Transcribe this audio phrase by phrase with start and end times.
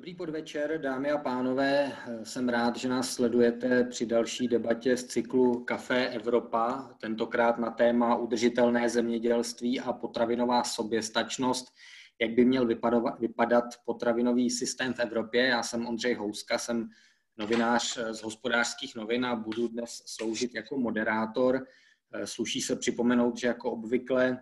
[0.00, 1.92] Dobrý podvečer, dámy a pánové.
[2.22, 8.16] Jsem rád, že nás sledujete při další debatě z cyklu Café Evropa, tentokrát na téma
[8.16, 11.66] udržitelné zemědělství a potravinová soběstačnost,
[12.20, 12.66] jak by měl
[13.18, 15.46] vypadat potravinový systém v Evropě.
[15.46, 16.88] Já jsem Ondřej Houska, jsem
[17.36, 21.66] novinář z hospodářských novin a budu dnes sloužit jako moderátor.
[22.24, 24.38] Sluší se připomenout, že jako obvykle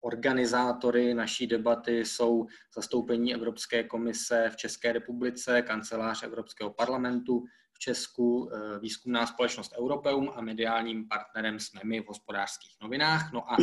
[0.00, 8.50] Organizátory naší debaty jsou zastoupení Evropské komise v České republice, kancelář Evropského parlamentu v Česku,
[8.52, 13.32] eh, výzkumná společnost Europeum a mediálním partnerem jsme my v hospodářských novinách.
[13.32, 13.56] No a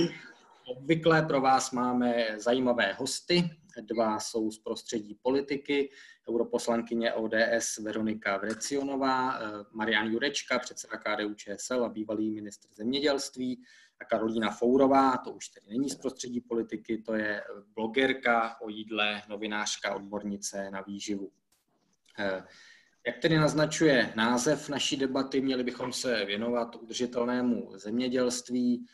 [0.66, 3.50] obvykle pro vás máme zajímavé hosty.
[3.82, 5.90] Dva jsou z prostředí politiky,
[6.30, 13.64] europoslankyně ODS Veronika Vrecionová, eh, Marian Jurečka, předseda KDU ČSL a bývalý ministr zemědělství
[14.02, 17.44] a Karolína Fourová, to už tedy není z prostředí politiky, to je
[17.76, 21.32] blogerka o jídle, novinářka, odbornice na výživu.
[22.20, 22.44] Eh,
[23.08, 28.86] jak tedy naznačuje název naší debaty, měli bychom se věnovat udržitelnému zemědělství,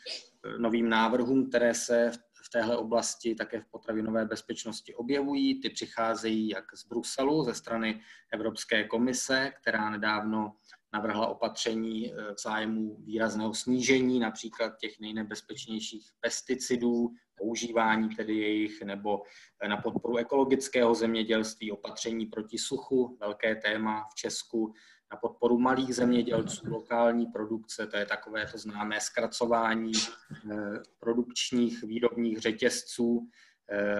[0.44, 2.10] eh, novým návrhům, které se
[2.44, 5.60] v téhle oblasti také v potravinové bezpečnosti objevují.
[5.60, 8.00] Ty přicházejí jak z Bruselu, ze strany
[8.32, 10.52] Evropské komise, která nedávno
[10.92, 19.22] navrhla opatření eh, v zájmu výrazného snížení například těch nejnebezpečnějších pesticidů, používání tedy jejich, nebo
[19.62, 24.74] eh, na podporu ekologického zemědělství, opatření proti suchu, velké téma v Česku,
[25.12, 30.54] na podporu malých zemědělců, lokální produkce, to je takové to známé zkracování eh,
[30.98, 33.28] produkčních výrobních řetězců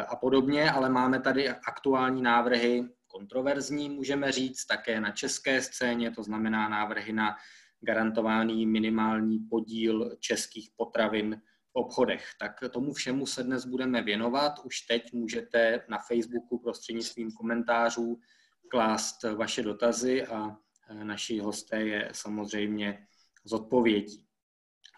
[0.08, 6.22] a podobně, ale máme tady aktuální návrhy kontroverzní, můžeme říct, také na české scéně, to
[6.22, 7.36] znamená návrhy na
[7.80, 12.24] garantovaný minimální podíl českých potravin v obchodech.
[12.40, 14.52] Tak tomu všemu se dnes budeme věnovat.
[14.64, 18.20] Už teď můžete na Facebooku prostřednictvím komentářů
[18.68, 20.56] klást vaše dotazy a
[21.02, 23.06] naši hosté je samozřejmě
[23.44, 24.26] zodpovědí.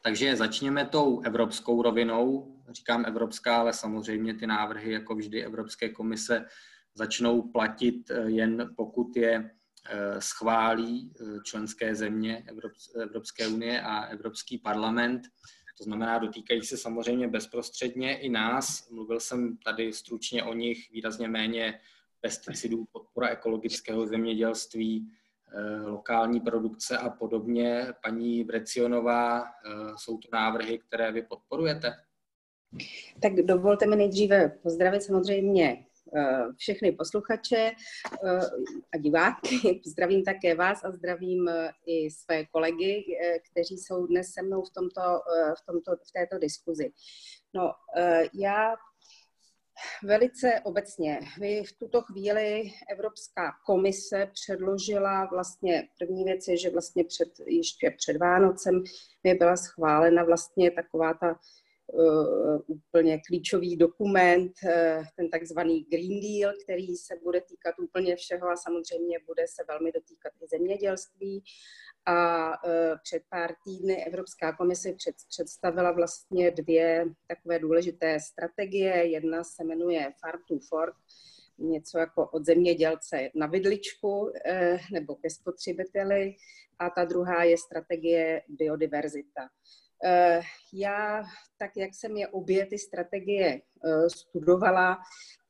[0.02, 2.54] Takže začněme tou evropskou rovinou.
[2.70, 6.44] Říkám evropská, ale samozřejmě ty návrhy, jako vždy Evropské komise,
[6.94, 9.50] začnou platit eh, jen pokud je
[9.91, 12.44] eh, schválí eh, členské země
[13.03, 15.22] Evropské unie a Evropský parlament.
[15.78, 18.91] To znamená, dotýkají se samozřejmě bezprostředně i nás.
[18.91, 21.81] Mluvil jsem tady stručně o nich, výrazně méně
[22.21, 25.12] pesticidů, podpora ekologického zemědělství,
[25.84, 27.87] lokální produkce a podobně.
[28.03, 29.44] Paní Vrecionová,
[29.97, 31.93] jsou to návrhy, které vy podporujete?
[33.22, 35.83] Tak dovolte mi nejdříve pozdravit samozřejmě
[36.56, 37.72] všechny posluchače
[38.26, 38.41] eh,
[38.94, 39.81] a diváky.
[39.87, 43.04] Zdravím také vás a zdravím eh, i své kolegy,
[43.50, 45.00] kteří jsou dnes se mnou v, tomto,
[45.60, 46.93] v, tomto, v této diskuzi.
[47.54, 47.72] No,
[48.34, 48.75] já
[50.04, 51.20] Velice obecně.
[51.41, 57.91] Vy v tuto chvíli Evropská komise předložila vlastně, první věc je, že vlastně před, ještě
[57.91, 58.82] před Vánocem
[59.25, 61.38] mi byla schválena vlastně taková ta
[62.66, 68.56] úplně klíčový dokument, uh, ten takzvaný Green Deal, který se bude týkat úplně všeho a
[68.56, 71.44] samozřejmě bude se velmi dotýkat i zemědělství.
[72.06, 72.72] A uh,
[73.02, 79.06] před pár týdny Evropská komise před, představila vlastně dvě takové důležité strategie.
[79.06, 80.94] Jedna se jmenuje Farm to Fork,
[81.58, 84.32] něco jako od zemědělce na vidličku
[84.92, 86.34] nebo ke spotřebiteli
[86.78, 89.48] a ta druhá je strategie biodiverzita.
[90.06, 90.41] Eh,
[90.72, 91.25] já,
[91.59, 94.98] tak jak jsem je obě ty strategie eh, studovala,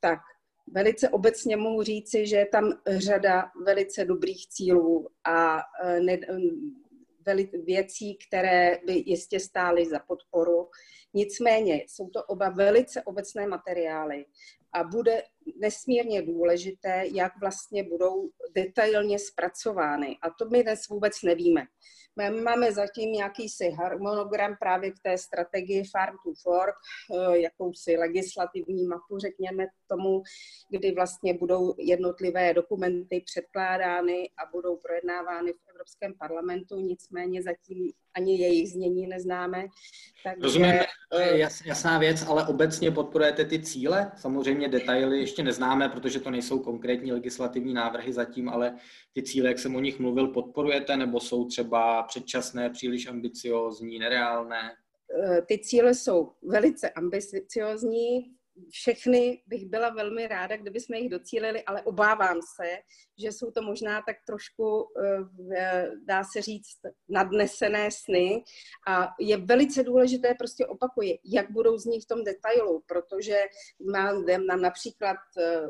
[0.01, 0.19] tak
[0.67, 6.01] velice obecně mohu říci, že je tam řada velice dobrých cílů a eh,
[7.65, 10.71] věcí, které by jistě stály za podporu.
[11.15, 14.27] Nicméně jsou to oba velice obecné materiály
[14.73, 15.23] a bude
[15.57, 20.19] nesmírně důležité, jak vlastně budou detailně zpracovány.
[20.23, 21.63] A to my dnes vůbec nevíme.
[22.17, 26.75] Máme zatím jakýsi harmonogram právě k té strategii Farm to Fork,
[27.15, 29.67] eh, jakousi legislativní mapu, řekněme
[29.97, 30.23] tomu,
[30.69, 38.41] kdy vlastně budou jednotlivé dokumenty předkládány a budou projednávány v Evropském parlamentu, nicméně zatím ani
[38.41, 39.67] jejich znění neznáme.
[40.25, 40.73] Takže, Rozumím,
[41.19, 44.13] eh, jasná věc, ale obecně podporujete ty cíle?
[44.17, 48.77] Samozřejmě detaily ještě neznáme, protože to nejsou konkrétní legislativní návrhy zatím, ale
[49.13, 54.77] ty cíle, jak jsem o nich mluvil, podporujete nebo jsou třeba předčasné, příliš ambiciózní, nereálné?
[55.23, 58.35] Eh, ty cíle jsou velice ambiciozní,
[58.71, 62.71] všechny bych byla velmi ráda, kdyby jsme jich docílili, ale obávám se,
[63.19, 64.87] že jsou to možná tak trošku,
[65.57, 66.79] eh, dá se říct,
[67.09, 68.45] nadnesené sny.
[68.89, 73.43] A je velice důležité, prostě opakuji, jak budou z nich v tom detailu, protože
[73.93, 75.61] mám nám například, eh,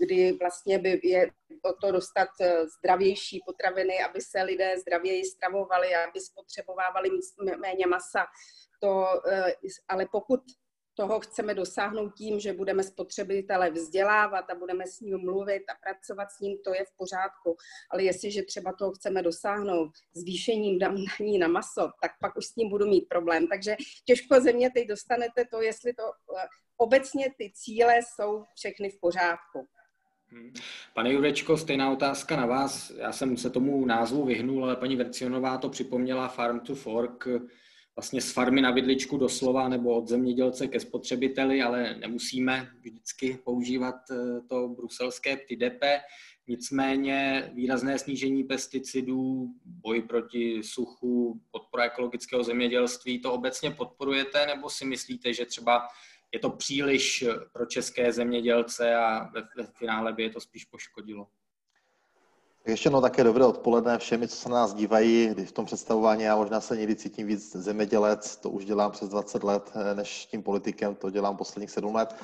[0.00, 1.30] kdy vlastně by je
[1.62, 7.10] o to dostat eh, zdravější potraviny, aby se lidé zdravěji stravovali, aby spotřebovávali
[7.60, 8.26] méně masa,
[8.80, 9.06] to,
[9.88, 10.40] ale pokud
[10.94, 16.30] toho chceme dosáhnout tím, že budeme spotřebitele vzdělávat a budeme s ním mluvit a pracovat
[16.30, 17.56] s ním, to je v pořádku.
[17.90, 22.68] Ale jestliže třeba toho chceme dosáhnout zvýšením daní na maso, tak pak už s tím
[22.68, 23.46] budu mít problém.
[23.46, 26.46] Takže těžko ze mě teď dostanete to, jestli to eh,
[26.76, 29.68] obecně ty cíle jsou všechny v pořádku.
[30.28, 30.52] Hmm.
[30.94, 32.90] Pane Jurečko, stejná otázka na vás.
[32.90, 37.28] Já jsem se tomu názvu vyhnul, ale paní Vercionová to připomněla Farm to Fork
[37.96, 43.94] vlastně z farmy na vidličku doslova nebo od zemědělce ke spotřebiteli, ale nemusíme vždycky používat
[44.10, 45.84] eh, to bruselské PTDP.
[46.48, 54.84] Nicméně výrazné snížení pesticidů, boj proti suchu, podpora ekologického zemědělství, to obecně podporujete nebo si
[54.84, 55.88] myslíte, že třeba
[56.32, 61.28] je to příliš pro české zemědělce a ve finále by je to spíš poškodilo?
[62.66, 65.34] Ještě no také dobré odpoledne všemi, co se na nás dívají.
[65.44, 69.44] V tom představování já možná se někdy cítím víc zemědělec, to už dělám přes 20
[69.44, 72.14] let, eh, než tím politikem, to dělám posledních 7 let.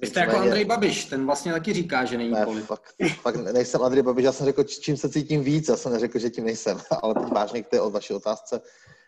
[0.00, 2.66] Vy jste jako Andrej Babiš, ten vlastně taky říká, že není ne, politik.
[2.66, 6.18] Fakt, fakt nejsem Andrej Babiš, já jsem řekl, čím se cítím víc, já jsem neřekl,
[6.18, 8.60] že tím nejsem, ale teď vážně k té od vaší otázce.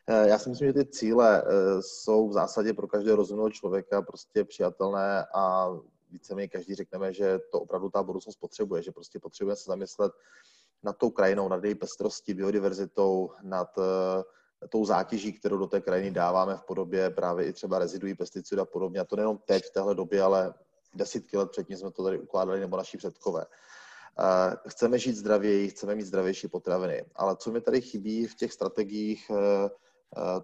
[0.07, 4.03] Eh, já si myslím, že ty cíle eh, jsou v zásadě pro každého rozumného člověka
[4.03, 5.69] prostě přijatelné a
[6.11, 10.13] víceméně každý řekneme, že to opravdu ta budoucnost potřebuje, že prostě potřebuje se zamyslet
[10.83, 13.85] nad tou krajinou, nad její pestrostí, biodiverzitou, nad uh,
[14.69, 18.65] tou zátěží, kterou do té krajiny dáváme v podobě právě i třeba reziduí pesticidů a
[18.65, 19.01] podobně.
[19.01, 20.55] A to nejenom teď, v téhle době, ale
[20.95, 23.47] desítky let předtím jsme to tady ukládali, nebo naši předkové.
[23.47, 28.53] Uh, chceme žít zdravěji, chceme mít zdravější potraviny, ale co mi tady chybí v těch
[28.53, 29.39] strategiích, uh,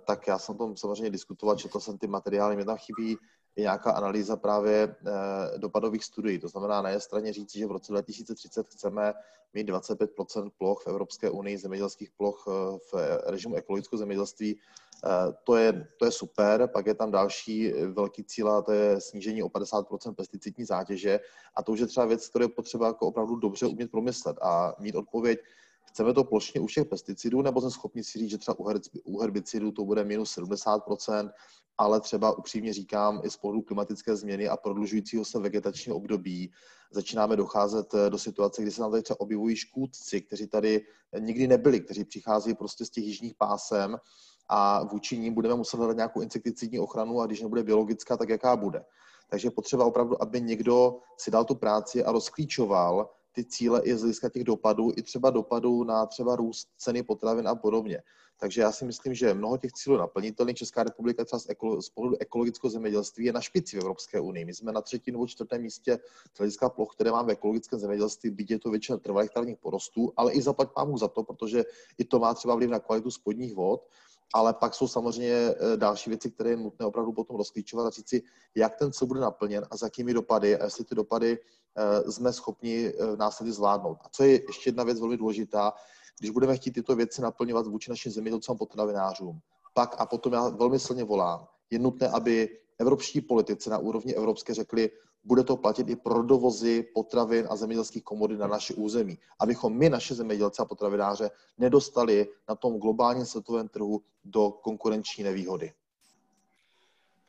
[0.04, 3.16] tak já jsem tom samozřejmě diskutoval, četl jsem ty materiály, mě tam chybí
[3.56, 6.38] je nějaká analýza právě eh, dopadových studií.
[6.38, 9.14] To znamená na jedné straně říct, že v roce 2030 chceme
[9.54, 14.60] mít 25% ploch v Evropské unii, zemědělských ploch eh, v režimu ekologického zemědělství.
[15.04, 15.08] Eh,
[15.44, 19.42] to je, to je super, pak je tam další velký cíl a to je snížení
[19.42, 21.20] o 50% pesticidní zátěže
[21.54, 24.74] a to už je třeba věc, kterou je potřeba jako opravdu dobře umět promyslet a
[24.78, 25.40] mít odpověď,
[25.88, 28.56] Chceme to plošně u všech pesticidů, nebo jsme schopni si říct, že třeba
[29.04, 31.30] u herbicidů to bude minus 70%,
[31.78, 36.52] ale třeba upřímně říkám, i z pohledu klimatické změny a prodlužujícího se vegetačního období
[36.90, 40.80] začínáme docházet eh, do situace, kdy se nám tady třeba objevují škůdci, kteří tady
[41.18, 43.96] nikdy nebyli, kteří přichází prostě z těch jižních pásem
[44.48, 48.56] a vůči ním budeme muset hledat nějakou insekticidní ochranu a když nebude biologická, tak jaká
[48.56, 48.84] bude.
[49.30, 54.00] Takže potřeba opravdu, aby někdo si dal tu práci a rozklíčoval ty cíle i z
[54.00, 58.02] hlediska těch dopadů, i třeba dopadů na třeba růst ceny potravin a podobně.
[58.40, 60.56] Takže já si myslím, že mnoho těch cílů je naplnitelných.
[60.56, 64.44] Česká republika třeba z, ekolo, z pohledu ekologického zemědělství je na špici v Evropské unii.
[64.44, 65.98] My jsme na třetím nebo čtvrtém místě
[66.34, 70.12] z hlediska ploch, které máme v ekologickém zemědělství, byť je to většina trvalých travních porostů,
[70.16, 71.64] ale i zaplať pámu za to, protože
[71.98, 73.88] i to má třeba vliv na kvalitu spodních vod.
[74.34, 78.08] Ale pak jsou samozřejmě eh, další věci, které je nutné opravdu potom rozklíčovat a říct
[78.08, 78.22] si,
[78.54, 81.38] jak ten cíl bude naplněn a s jakými dopady a jestli ty dopady
[82.10, 83.98] jsme schopni eh, následně zvládnout.
[84.04, 85.72] A co je ještě jedna věc velmi důležitá,
[86.18, 89.40] když budeme chtít tyto věci naplňovat vůči našim zemědělcům a potravinářům,
[89.74, 94.54] pak a potom já velmi silně volám, je nutné, aby evropští politici na úrovni evropské
[94.54, 94.90] řekli,
[95.24, 99.18] bude to platit i pro dovozy potravin a zemědělských komodit na naše území.
[99.38, 105.72] Abychom my, naše zemědělce a potravináře, nedostali na tom globálním světovém trhu do konkurenční nevýhody.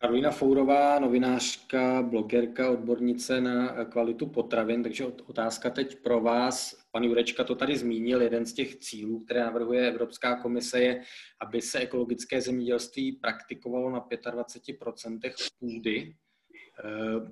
[0.01, 6.75] Karolina Fourová, novinářka, blogerka, odbornice na kvalitu potravin, takže otázka teď pro vás.
[6.91, 11.03] Pan Jurečka to tady zmínil, jeden z těch cílů, které navrhuje Evropská komise, je,
[11.41, 16.15] aby se ekologické zemědělství praktikovalo na 25% půdy.
[16.85, 17.31] Eh,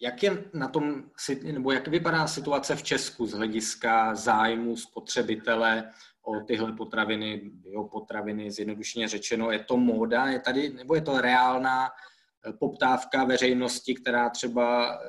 [0.00, 1.10] jak je na tom,
[1.42, 5.90] nebo jak vypadá situace v Česku z hlediska zájmu spotřebitele
[6.22, 11.88] o tyhle potraviny, biopotraviny, zjednodušeně řečeno, je to móda, je tady, nebo je to reálná
[11.88, 15.00] eh, poptávka veřejnosti, která třeba eh,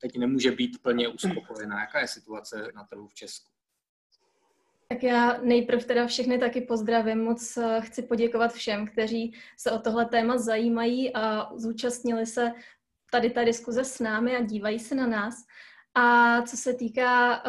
[0.00, 1.80] teď nemůže být plně uspokojená.
[1.80, 3.50] Jaká je situace na trhu v Česku?
[4.88, 7.24] Tak já nejprv teda všechny taky pozdravím.
[7.24, 12.52] Moc eh, chci poděkovat všem, kteří se o tohle téma zajímají a zúčastnili se
[13.10, 15.34] tady ta diskuze s námi a dívají se na nás.
[15.94, 17.42] A co se týká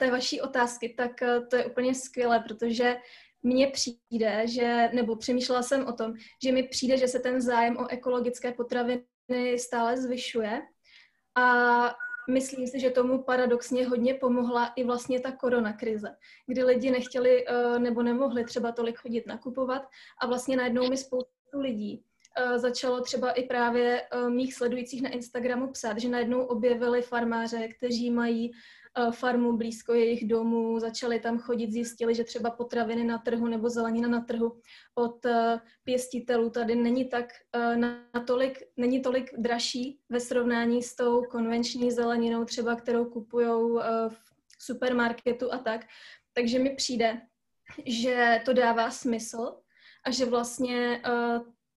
[0.00, 2.96] té vaší otázky, tak uh, to je úplně skvělé, protože
[3.42, 7.76] mně přijde, že, nebo přemýšlela jsem o tom, že mi přijde, že se ten zájem
[7.76, 9.04] o ekologické potraviny
[9.56, 10.62] stále zvyšuje.
[11.36, 11.46] A
[12.30, 16.16] myslím si, že tomu paradoxně hodně pomohla i vlastně ta korona krize,
[16.46, 19.82] kdy lidi nechtěli eh, nebo nemohli třeba tolik chodit nakupovat.
[20.22, 22.04] A vlastně najednou mi spoustu lidí
[22.36, 27.68] eh, začalo třeba i právě eh, mých sledujících na Instagramu psát, že najednou objevili farmáře,
[27.68, 28.79] kteří mají Eh,
[29.10, 34.08] farmu blízko jejich domů, začali tam chodit, zjistili, že třeba potraviny na trhu nebo zelenina
[34.08, 34.60] na trhu
[34.94, 37.76] od eh, pěstitelů tady není tak eh,
[38.14, 43.46] natolik, není tolik dražší ve srovnání s tou konvenční zeleninou třeba, kterou kupují
[44.08, 44.16] v
[44.58, 45.80] supermarketu a tak.
[46.32, 47.20] Takže mi přijde,
[47.86, 49.56] že to dává smysl
[50.06, 51.02] a že vlastně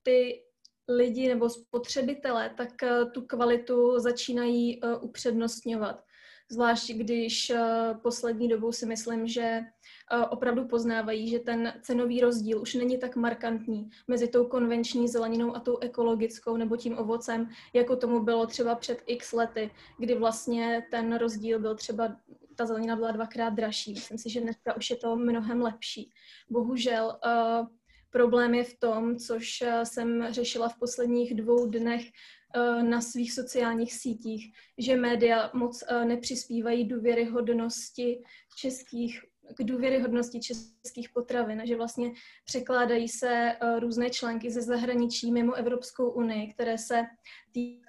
[0.04, 0.44] ty
[0.88, 2.70] lidi nebo spotřebitelé tak
[3.14, 6.04] tu kvalitu začínají upřednostňovat
[6.50, 7.60] zvlášť když eh,
[8.02, 13.16] poslední dobou si myslím, že eh, opravdu poznávají, že ten cenový rozdíl už není tak
[13.16, 18.76] markantní mezi tou konvenční zeleninou a tou ekologickou nebo tím ovocem, jako tomu bylo třeba
[18.76, 22.16] před x lety, kdy vlastně ten rozdíl byl třeba,
[22.56, 23.94] ta zelenina byla dvakrát dražší.
[23.94, 26.12] Myslím si, že dneska už je to mnohem lepší.
[26.50, 27.68] Bohužel uh,
[28.10, 32.43] problém je v tom, což jsem řešila v posledních dvou dnech Eh,
[32.82, 38.24] na svých sociálních sítích, že média moc eh, nepřispívají důvěryhodnosti
[38.56, 39.22] českých
[39.56, 42.12] k důvěryhodnosti českých potravin, že vlastně
[42.46, 47.02] překládají se eh, různé články ze zahraničí mimo Evropskou unii, které se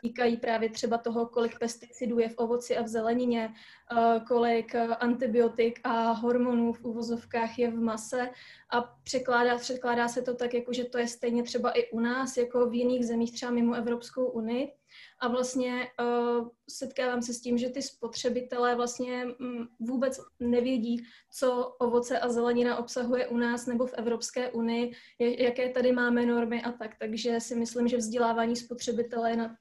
[0.02, 3.54] týkají právě třeba toho, kolik pesticidů je v ovoci a v zelenině,
[3.92, 8.30] eh, kolik antibiotik a hormonů v uvozovkách je v mase.
[8.70, 12.36] A překládá, překládá se to tak, jako že to je stejně třeba i u nás,
[12.36, 14.72] jako v jiných zemích třeba mimo Evropskou unii
[15.18, 21.76] a vlastně uh, setkávám se s tím, že ty spotřebitelé vlastně um, vůbec nevědí, co
[21.78, 26.72] ovoce a zelenina obsahuje u nás nebo v Evropské unii, jaké tady máme normy a
[26.72, 26.96] tak.
[26.98, 29.56] Takže si myslím, že vzdělávání spotřebitele je na,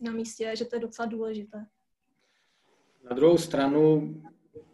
[0.00, 1.66] na místě, že to je docela důležité.
[3.10, 4.14] Na druhou stranu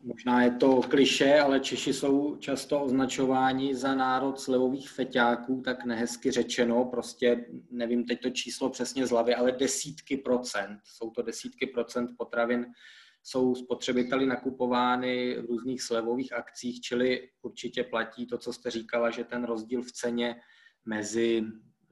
[0.03, 6.31] Možná je to kliše, ale Češi jsou často označováni za národ slevových feťáků, tak nehezky
[6.31, 11.67] řečeno, prostě nevím teď to číslo přesně z hlavy, ale desítky procent, jsou to desítky
[11.67, 12.67] procent potravin,
[13.23, 19.25] jsou spotřebiteli nakupovány v různých slevových akcích, čili určitě platí to, co jste říkala, že
[19.25, 20.37] ten rozdíl v ceně
[20.85, 21.43] mezi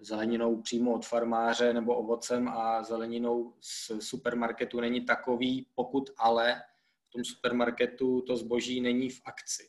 [0.00, 6.62] zeleninou přímo od farmáře nebo ovocem a zeleninou z supermarketu není takový, pokud ale
[7.12, 9.68] tom supermarketu to zboží není v akci.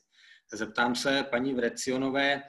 [0.53, 2.43] Zeptám se paní Vrecionové,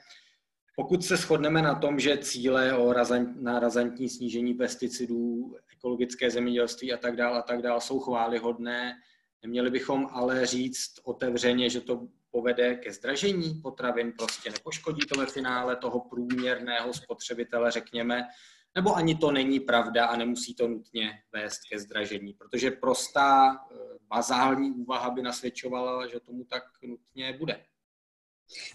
[0.76, 6.92] pokud se shodneme na tom, že cíle o razant, na razantní snížení pesticidů, ekologické zemědělství
[6.92, 8.94] a tak dále a tak dále jsou chválihodné,
[9.42, 15.26] neměli bychom ale říct otevřeně, že to povede ke zdražení potravin, prostě nepoškodí to ve
[15.26, 18.22] finále toho průměrného spotřebitele, řekněme,
[18.74, 23.74] nebo ani to není pravda a nemusí to nutně vést ke zdražení, protože prostá eh,
[24.08, 27.64] bazální úvaha by nasvědčovala, že tomu tak nutně bude.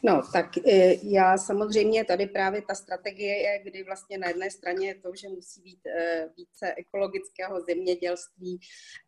[0.03, 4.87] No, tak e, já samozřejmě tady právě ta strategie je, kdy vlastně na jedné straně
[4.87, 8.59] je to, že musí být e, více ekologického zemědělství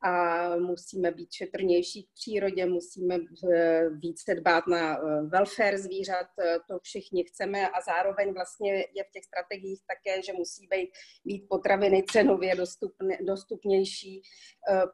[0.02, 6.28] a musíme být šetrnější k přírodě, musíme e, více dbát na welfare zvířat,
[6.68, 10.90] to všichni chceme a zároveň vlastně je v těch strategiích také, že musí být,
[11.26, 14.22] být potraviny cenově dostupně, dostupnější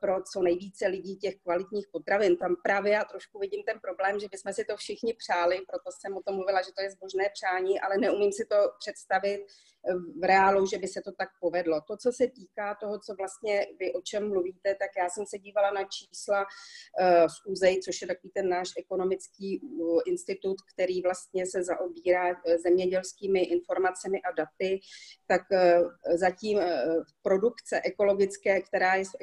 [0.01, 2.37] pro co nejvíce lidí těch kvalitních potravin.
[2.37, 6.17] Tam právě já trošku vidím ten problém, že bychom si to všichni přáli, proto jsem
[6.17, 10.23] o tom mluvila, že to je zbožné přání, ale neumím si to představit eh, v
[10.23, 11.81] reálu, že by se to tak povedlo.
[11.81, 15.37] To, co se týká toho, co vlastně vy o čem mluvíte, tak já jsem se
[15.37, 16.45] dívala na čísla
[16.99, 19.61] eh, z UZEJ, což je takový ten náš ekonomický
[20.05, 24.79] institut, který vlastně se zaobírá eh, zemědělskými informacemi a daty,
[25.27, 25.41] tak
[26.15, 26.59] zatím
[27.21, 29.15] produkce ekologické, která je z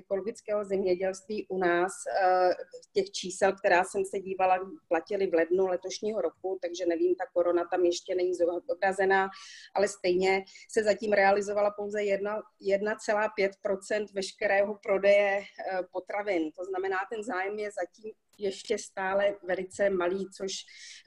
[0.43, 1.93] ekologického zemědělství u nás,
[2.93, 4.59] těch čísel, která jsem se dívala,
[4.89, 9.29] platily v lednu letošního roku, roku, takže nevím, ta korona tam ještě není zobrazená,
[9.75, 15.45] ale stejně se zatím realizovala pouze 1,5% veškerého prodeje eh,
[15.93, 16.53] potravin.
[16.53, 20.53] To znamená, ten zájem je zatím ještě stále velice malý, což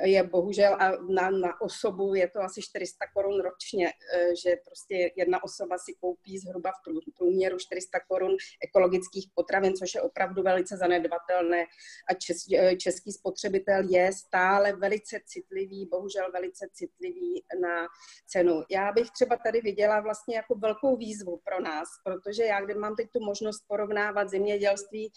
[0.03, 5.11] je bohužel a na, na osobu je to asi 400 korun ročně, eh, že prostě
[5.15, 10.77] jedna osoba si koupí zhruba v průměru 400 korun ekologických potravin, což je opravdu velice
[10.77, 11.65] zanedbatelné
[12.09, 17.87] a čes, eh, český spotřebitel je stále velice citlivý, bohužel velice citlivý na
[18.27, 18.63] cenu.
[18.69, 22.95] Já bych třeba tady viděla vlastně jako velkou výzvu pro nás, protože já, když mám
[22.95, 25.11] teď tu možnost porovnávat zemědělství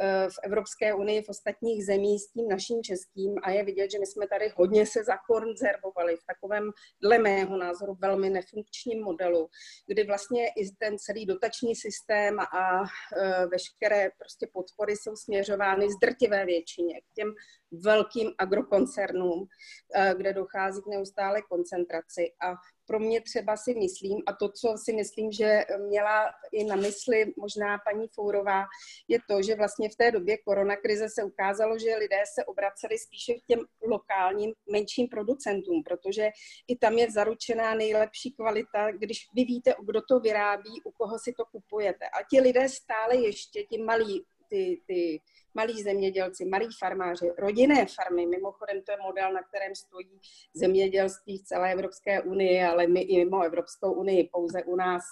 [0.00, 3.90] eh, v Evropské unii v ostatních ostatních zemí s tím naším českým a je vidět,
[3.90, 6.70] že my jsme tady hodně se zakonzervovali v takovém,
[7.02, 9.48] dle mého názoru, velmi nefunkčním modelu,
[9.86, 15.98] kdy vlastně i ten celý dotační systém a e, veškeré prostě podpory jsou směřovány z
[15.98, 17.34] drtivé většině k těm
[17.72, 19.46] velkým agrokoncernům,
[19.94, 22.32] e, kde dochází k neustále koncentraci.
[22.40, 22.54] A
[22.92, 27.32] pro mě třeba si myslím, a to, co si myslím, že měla i na mysli
[27.36, 28.64] možná paní Fourová,
[29.08, 33.34] je to, že vlastně v té době koronakrize se ukázalo, že lidé se obraceli spíše
[33.34, 36.30] k těm lokálním menším producentům, protože
[36.68, 41.32] i tam je zaručená nejlepší kvalita, když vy víte, kdo to vyrábí, u koho si
[41.32, 42.04] to kupujete.
[42.06, 45.20] A ti lidé stále ještě, ti malí, ty, ty
[45.54, 50.20] malí zemědělci, malí farmáři, rodinné farmy, mimochodem to je model, na kterém stojí
[50.54, 55.02] zemědělství v celé Evropské unii, ale my i mimo Evropskou unii, pouze u nás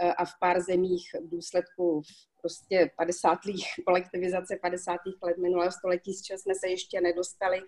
[0.00, 2.02] eh, a v pár zemích v důsledku
[2.40, 3.38] prostě 50.
[3.86, 4.96] kolektivizace 50.
[5.22, 7.60] let minulého století, z čeho jsme se ještě nedostali,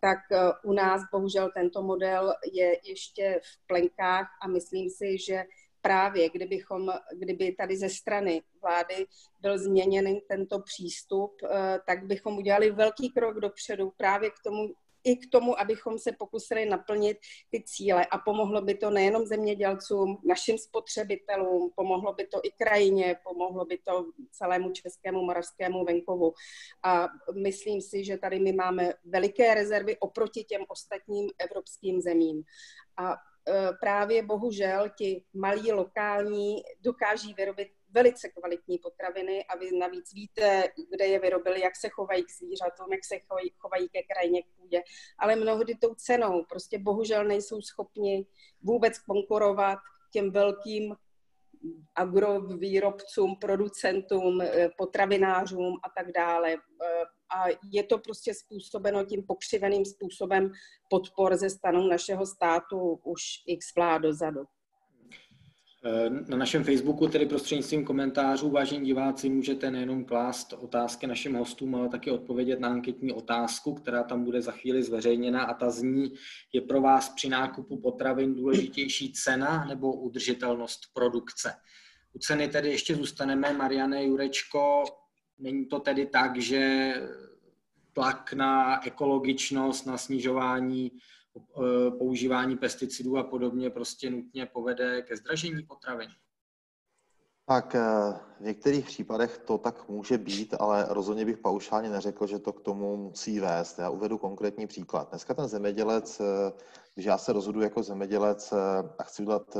[0.00, 5.44] tak eh, u nás bohužel tento model je ještě v plenkách a myslím si, že
[5.84, 9.06] právě kdybychom, kdyby tady ze strany vlády
[9.40, 14.68] byl změněn tento přístup, eh, tak bychom udělali velký krok dopředu právě k tomu,
[15.04, 17.18] i k tomu, abychom se pokusili naplnit
[17.50, 23.16] ty cíle a pomohlo by to nejenom zemědělcům, našim spotřebitelům, pomohlo by to i krajině,
[23.24, 26.32] pomohlo by to celému českému moravskému venkovu.
[26.82, 27.08] A
[27.42, 32.42] myslím si, že tady my máme veliké rezervy oproti těm ostatním evropským zemím.
[32.96, 33.16] A
[33.80, 41.06] právě bohužel ti malí lokální dokáží vyrobit velice kvalitní potraviny a vy navíc víte, kde
[41.06, 44.82] je vyrobili, jak se chovají k zvířatům, jak se chovají, chovají ke krajině, k půdě,
[45.18, 48.26] ale mnohdy tou cenou prostě bohužel nejsou schopni
[48.62, 49.78] vůbec konkurovat
[50.12, 50.96] těm velkým
[51.94, 56.56] agrovýrobcům, producentům, eh, potravinářům a tak dále.
[57.34, 60.52] A je to prostě způsobeno tím pokřiveným způsobem
[60.90, 64.40] podpor ze stanu našeho státu už x vlád dozadu.
[65.86, 71.74] Eh, na našem Facebooku, tedy prostřednictvím komentářů, vážení diváci, můžete nejenom klást otázky našim hostům,
[71.74, 76.14] ale taky odpovědět na anketní otázku, která tam bude za chvíli zveřejněna a ta zní,
[76.52, 81.54] je pro vás při nákupu potravin důležitější cena nebo udržitelnost produkce?
[82.12, 83.52] U ceny tedy ještě zůstaneme.
[83.52, 84.84] Mariane Jurečko,
[85.38, 86.92] Není to tedy tak, že
[87.94, 95.62] tlak na ekologičnost, na snižování eh, používání pesticidů a podobně prostě nutně povede ke zdražení
[95.62, 96.10] potravin?
[97.46, 97.80] Tak eh,
[98.40, 102.60] v některých případech to tak může být, ale rozhodně bych paušálně neřekl, že to k
[102.60, 103.78] tomu musí vést.
[103.78, 105.08] Já uvedu konkrétní příklad.
[105.10, 106.52] Dneska ten zemědělec, eh,
[106.94, 108.52] když já se rozhodu jako zemědělec
[108.98, 109.56] a chci udělat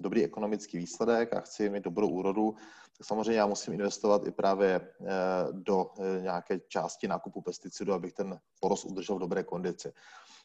[0.00, 2.54] dobrý ekonomický výsledek a chci mít dobrou úrodu,
[2.98, 5.06] tak samozřejmě já musím investovat i právě eh,
[5.52, 9.92] do eh, nějaké části nákupu pesticidů, abych ten porost udržel v dobré kondici.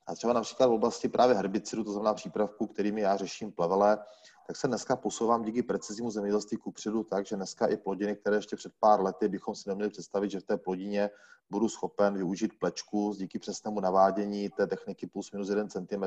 [0.07, 3.97] A třeba například v oblasti právě herbicidů, to znamená přípravků, kterými já řeším plevele,
[4.47, 8.55] tak se dneska posouvám díky preciznímu zemědělství kupředu tak, že dneska i plodiny, které ještě
[8.55, 11.09] před pár lety bychom si neměli představit, že v té plodině
[11.49, 16.03] budu schopen využít plečku díky přesnému navádění té techniky plus minus 1 cm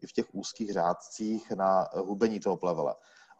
[0.00, 2.94] i v těch úzkých řádcích na hubení toho plevele.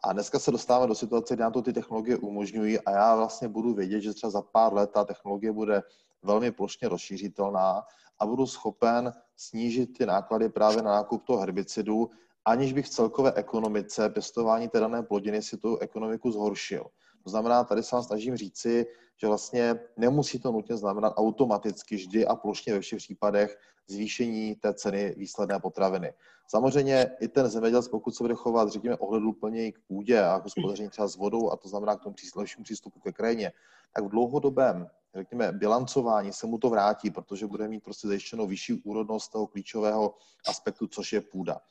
[0.07, 3.47] A dneska se dostáváme do situace, kdy nám to ty technologie umožňují a já vlastně
[3.47, 5.83] budu vědět, že třeba za pár let ta technologie bude
[6.23, 7.83] velmi plošně rozšířitelná
[8.19, 12.09] a budu schopen snížit ty náklady právě na nákup toho herbicidu,
[12.45, 16.85] aniž bych v celkové ekonomice pěstování té dané plodiny si tu ekonomiku zhoršil.
[17.25, 18.85] To znamená, tady se vám snažím říci,
[19.17, 23.57] že vlastně nemusí to nutně znamenat automaticky vždy a plošně ve všech případech
[23.87, 26.13] zvýšení té ceny výsledné potraviny.
[26.47, 31.07] Samozřejmě i ten zemědělec, pokud se bude chovat, řekněme, ohleduplněji k půdě a hospodaření třeba
[31.07, 33.51] s vodou, a to znamená k tomu lepšímu přístupu ke krajině,
[33.93, 38.73] tak v dlouhodobém, řekněme, bilancování se mu to vrátí, protože bude mít prostě zajištěnou vyšší
[38.73, 40.15] úrodnost toho klíčového
[40.47, 41.61] aspektu, což je půda.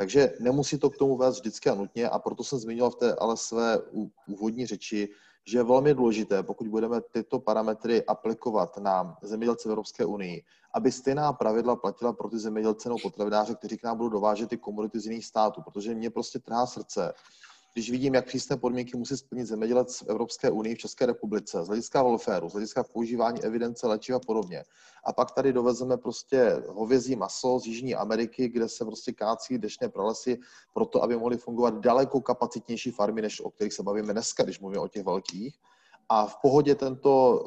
[0.00, 2.08] Takže nemusí to k tomu vést vždycky a nutně.
[2.08, 3.78] A proto jsem zmiňoval v té ale své
[4.26, 5.08] úvodní řeči,
[5.44, 10.42] že je velmi důležité, pokud budeme tyto parametry aplikovat na zemědělce v Evropské unii,
[10.74, 14.56] aby stejná pravidla platila pro ty zemědělce nebo potravináře, kteří k nám budou dovážet ty
[14.56, 17.14] komodity z jiných států, protože mě prostě trhá srdce,
[17.78, 21.66] když vidím, jak přísné podmínky musí splnit zemědělec v Evropské unii, v České republice, z
[21.66, 24.64] hlediska welfareu, z hlediska používání evidence léčiv a podobně.
[25.04, 29.88] A pak tady dovezeme prostě hovězí maso z Jižní Ameriky, kde se prostě kácí dešné
[29.88, 30.38] pralesy
[30.74, 34.82] proto, aby mohly fungovat daleko kapacitnější farmy, než o kterých se bavíme dneska, když mluvíme
[34.82, 35.58] o těch velkých.
[36.08, 37.44] A v pohodě tento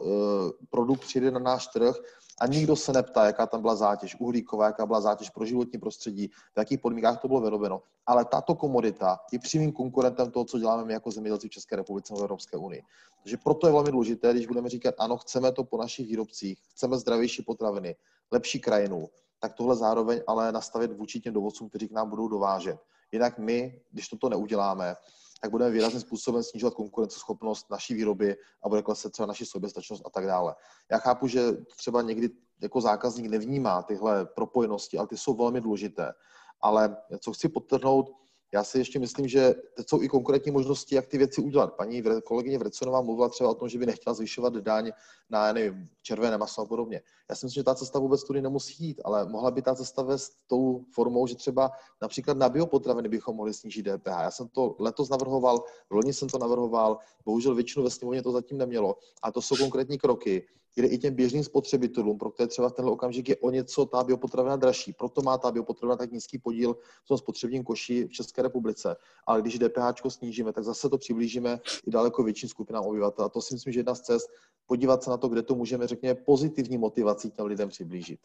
[0.69, 1.95] produkt přijde na náš trh
[2.41, 6.27] a nikdo se neptá, jaká tam byla zátěž uhlíková, jaká byla zátěž pro životní prostředí,
[6.27, 7.81] v jakých podmínkách to bylo vyrobeno.
[8.05, 12.13] Ale tato komodita je přímým konkurentem toho, co děláme my jako zemědělci v České republice
[12.13, 12.83] v Evropské unii.
[13.23, 16.97] Takže proto je velmi důležité, když budeme říkat, ano, chceme to po našich výrobcích, chceme
[16.97, 17.95] zdravější potraviny,
[18.31, 22.77] lepší krajinu, tak tohle zároveň ale nastavit vůči těm dovozcům, kteří k nám budou dovážet.
[23.11, 24.95] Jinak my, když toto neuděláme,
[25.41, 30.09] tak budeme výrazným způsobem snižovat konkurenceschopnost naší výroby a bude klesat třeba naši soběstačnost a
[30.09, 30.55] tak dále.
[30.91, 31.41] Já chápu, že
[31.77, 32.29] třeba někdy
[32.61, 36.13] jako zákazník nevnímá tyhle propojenosti, ale ty jsou velmi důležité.
[36.61, 38.11] Ale co chci podtrhnout,
[38.53, 41.73] já si ještě myslím, že teď jsou i konkrétní možnosti, jak ty věci udělat.
[41.73, 44.91] Paní kolegyně Vreconová mluvila třeba o tom, že by nechtěla zvyšovat daň
[45.29, 47.01] na nevím, červené maso a podobně.
[47.29, 50.01] Já si myslím, že ta cesta vůbec tudy nemusí jít, ale mohla by ta cesta
[50.01, 54.21] vést tou formou, že třeba například na biopotraviny bychom mohli snížit DPH.
[54.21, 58.57] Já jsem to letos navrhoval, loni jsem to navrhoval, bohužel většinu ve sněmovně to zatím
[58.57, 58.97] nemělo.
[59.23, 62.91] A to jsou konkrétní kroky, kde i těm běžným spotřebitelům, pro které třeba v tenhle
[62.91, 64.93] okamžik je o něco ta biopotravina dražší.
[64.93, 68.95] Proto má ta biopotravina tak nízký podíl v tom spotřebním koši v České republice.
[69.27, 73.25] Ale když DPH snížíme, tak zase to přiblížíme i daleko větším skupinám obyvatel.
[73.25, 74.29] A to si myslím, že jedna z cest
[74.65, 78.19] podívat se na to, kde to můžeme, řekněme, pozitivní motivací těm lidem přiblížit.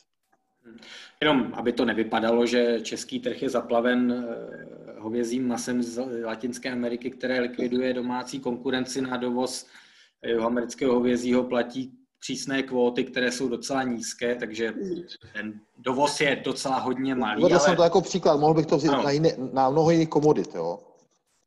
[1.20, 7.10] Jenom, aby to nevypadalo, že český trh je zaplaven eh, hovězím masem z Latinské Ameriky,
[7.10, 9.66] které likviduje domácí konkurenci na dovoz
[10.44, 14.74] amerického hovězího, platí přísné kvóty, které jsou docela nízké, takže
[15.32, 17.40] ten dovoz je docela hodně malý.
[17.40, 17.64] Uvedl ale...
[17.64, 20.78] jsem to jako příklad, mohl bych to vzít na, jiné, na mnoho jiných komodit, jo?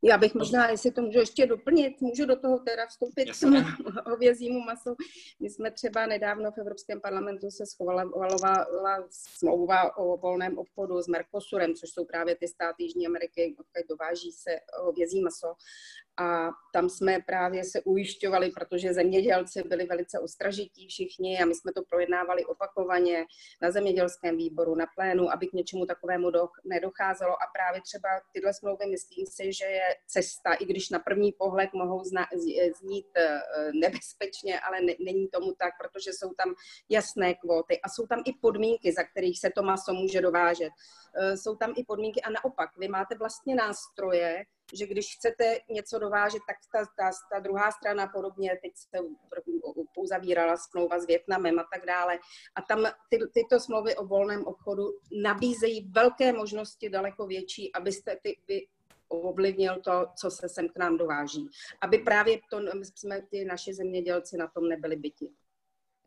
[0.02, 3.58] Já bych možná, jestli to můžu ještě doplnit, můžu do toho teda vstoupit k tomu
[4.06, 4.96] hovězímu masu.
[5.40, 11.74] My jsme třeba nedávno v Evropském parlamentu se schvalovala smlouva o volném obchodu s Mercosurem,
[11.74, 14.50] což jsou právě ty státy Jižní Ameriky, odkud dováží se
[14.82, 15.54] hovězí maso
[16.16, 21.72] a tam jsme právě se ujišťovali, protože zemědělci byli velice ostražití všichni a my jsme
[21.72, 23.24] to projednávali opakovaně
[23.62, 28.54] na zemědělském výboru, na plénu, aby k něčemu takovému do, nedocházelo a právě třeba tyhle
[28.54, 32.26] smlouvy myslím si, že je cesta, i když na první pohled mohou zna,
[32.80, 33.40] znít eh,
[33.72, 36.54] nebezpečně, ale ne, není tomu tak, protože jsou tam
[36.88, 40.72] jasné kvóty a jsou tam i podmínky, za kterých se to maso může dovážet.
[41.16, 45.98] Eh, jsou tam i podmínky a naopak, vy máte vlastně nástroje, že když chcete něco
[45.98, 48.98] dovážet, tak ta, ta, ta druhá strana podobně, teď se
[49.96, 52.18] uzavírala smlouva s Větnamem a tak dále.
[52.54, 54.84] A tam ty, tyto smlouvy o volném obchodu
[55.22, 58.66] nabízejí velké možnosti daleko větší, abyste ty, vy
[59.08, 61.48] ovlivnil to, co se sem k nám dováží.
[61.80, 65.30] Aby právě to, jsme ty naši zemědělci na tom nebyli byti.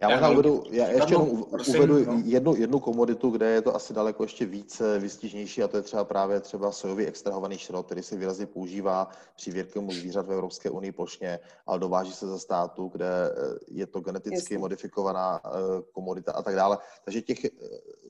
[0.03, 2.21] Já možná uvedu, já ještě jenom uvedu no.
[2.25, 6.03] jednu, jednu komoditu, kde je to asi daleko ještě více vystižnější a to je třeba
[6.03, 10.91] právě třeba sojový extrahovaný šrot, který se výrazně používá při výrobku zvířat v Evropské unii
[10.91, 14.57] plošně, ale dováží se ze státu, kde eh, je to geneticky Jasně.
[14.57, 15.49] modifikovaná eh,
[15.91, 16.77] komodita a tak dále.
[17.05, 17.49] Takže těch eh,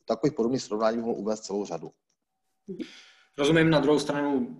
[0.06, 1.92] takových podobných srovnání mohl uvést celou řadu.
[3.38, 4.58] Rozumím, na druhou stranu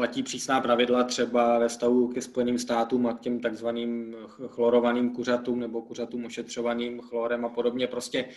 [0.00, 5.60] platí přísná pravidla třeba ve stavu ke Spojeným státům a k těm takzvaným chlorovaným kuřatům
[5.60, 7.86] nebo kuřatům ošetřovaným chlorem a podobně.
[7.86, 8.28] Prostě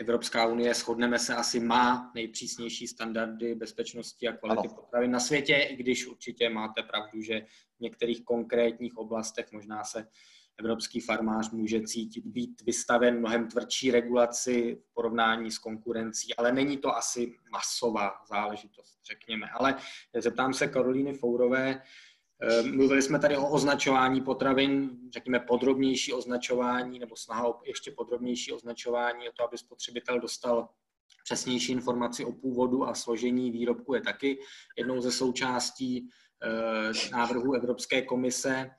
[0.00, 4.74] Evropská unie, shodneme se, asi má nejpřísnější standardy bezpečnosti a kvality ano.
[4.74, 7.40] potravin na světě, i když určitě máte pravdu, že
[7.76, 10.06] v některých konkrétních oblastech možná se
[10.60, 16.76] evropský farmář může cítit být vystaven mnohem tvrdší regulaci v porovnání s konkurencí, ale není
[16.76, 19.46] to asi masová záležitost, řekněme.
[19.52, 19.76] Ale
[20.18, 21.82] zeptám se Karolíny Fourové,
[22.42, 28.52] eh, Mluvili jsme tady o označování potravin, řekněme podrobnější označování nebo snaha o ještě podrobnější
[28.52, 30.68] označování o to, aby spotřebitel dostal
[31.24, 34.38] přesnější informaci o původu a složení výrobku je taky
[34.78, 36.08] jednou ze součástí
[36.42, 38.70] eh, návrhu Evropské komise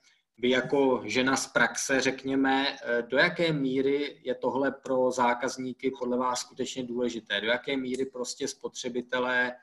[0.42, 6.18] vy jako žena z praxe, řekněme, eh, do jaké míry je tohle pro zákazníky podle
[6.18, 7.42] vás skutečně důležité?
[7.42, 9.56] Do jaké míry prostě spotřebitelé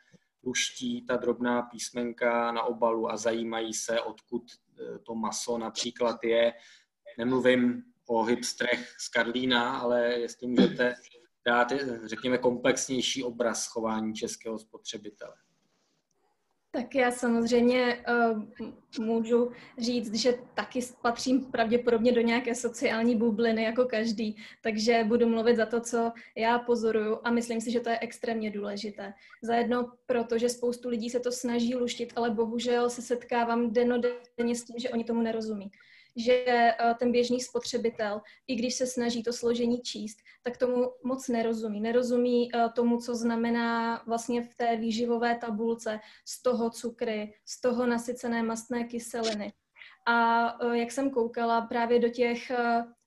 [0.44, 6.52] luští ta drobná písmenka na obalu a zajímají se, odkud eh, to maso například je.
[7.18, 10.94] Nemluvím o hipstrech z Karlína, ale jestli můžete
[11.46, 15.34] dát, eh, řekněme, komplexnější obraz chování českého spotřebitele.
[16.70, 18.42] Tak já samozřejmě uh,
[18.98, 25.56] můžu říct, že taky patřím pravděpodobně do nějaké sociální bubliny jako každý, takže budu mluvit
[25.56, 29.14] za to, co já pozoruju a myslím si, že to je extrémně důležité.
[29.42, 34.64] Zajedno proto, že spoustu lidí se to snaží luštit, ale bohužel se setkávám denodenně s
[34.64, 35.70] tím, že oni tomu nerozumí
[36.18, 41.28] že eh, ten běžný spotřebitel, i když se snaží to složení číst, tak tomu moc
[41.28, 41.80] nerozumí.
[41.80, 47.86] Nerozumí eh, tomu, co znamená vlastně v té výživové tabulce z toho cukry, z toho
[47.86, 49.52] nasycené mastné kyseliny.
[50.06, 52.52] A jak jsem koukala právě do těch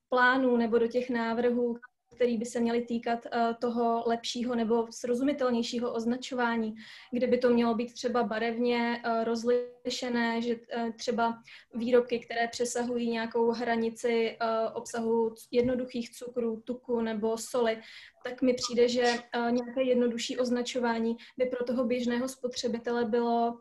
[0.09, 1.77] plánů nebo do těch návrhů,
[2.21, 6.75] který by se měly týkat uh, toho lepšího nebo srozumitelnějšího označování,
[7.11, 11.41] kde by to mělo být třeba barevně uh, rozlišené, že uh, třeba
[11.73, 14.37] výrobky, které přesahují nějakou hranici
[14.73, 17.77] obsahu jednoduchých cukrů, tuku nebo soli,
[18.23, 19.03] tak mi přijde, že
[19.49, 23.57] nějaké jednodušší označování by pro toho běžného spotřebitele bylo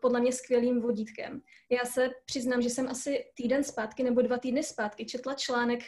[0.00, 1.42] podle mě skvělým vodítkem.
[1.70, 5.80] Já se přiznám, že jsem asi týden zpátky nebo dva týdny zpátky četla článek,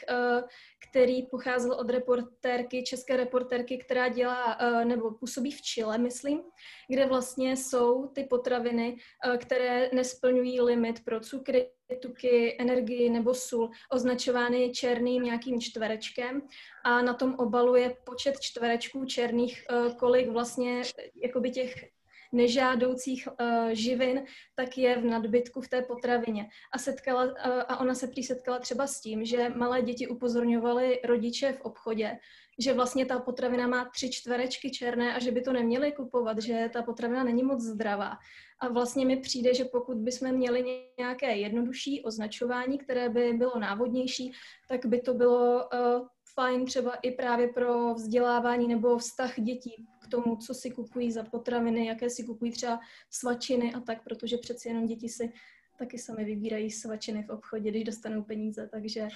[0.90, 6.40] který pocházel od reportérky, české reportérky, která dělá nebo působí v Chile, myslím,
[6.88, 8.96] kde vlastně jsou ty potraviny,
[9.38, 11.70] které nesplňují limit pro cukry,
[12.02, 16.42] tuky, energii nebo sůl označovány černým nějakým čtverečkem
[16.84, 19.64] a na tom obalu je počet čtverečků černých,
[19.98, 20.82] kolik vlastně
[21.22, 21.93] jakoby těch
[22.34, 26.48] nežádoucích uh, živin, tak je v nadbytku v té potravině.
[26.72, 27.32] A, setkala, uh,
[27.68, 32.18] a ona se prý setkala třeba s tím, že malé děti upozorňovaly rodiče v obchodě,
[32.58, 36.70] že vlastně ta potravina má tři čtverečky černé a že by to neměli kupovat, že
[36.72, 38.12] ta potravina není moc zdravá.
[38.60, 44.32] A vlastně mi přijde, že pokud bychom měli nějaké jednodušší označování, které by bylo návodnější,
[44.68, 50.08] tak by to bylo uh, fajn třeba i právě pro vzdělávání nebo vztah dětí k
[50.08, 54.68] tomu, co si kupují za potraviny, jaké si kupují třeba svačiny a tak, protože přeci
[54.68, 55.32] jenom děti si
[55.78, 59.08] taky sami vybírají svačiny v obchodě, když dostanou peníze, takže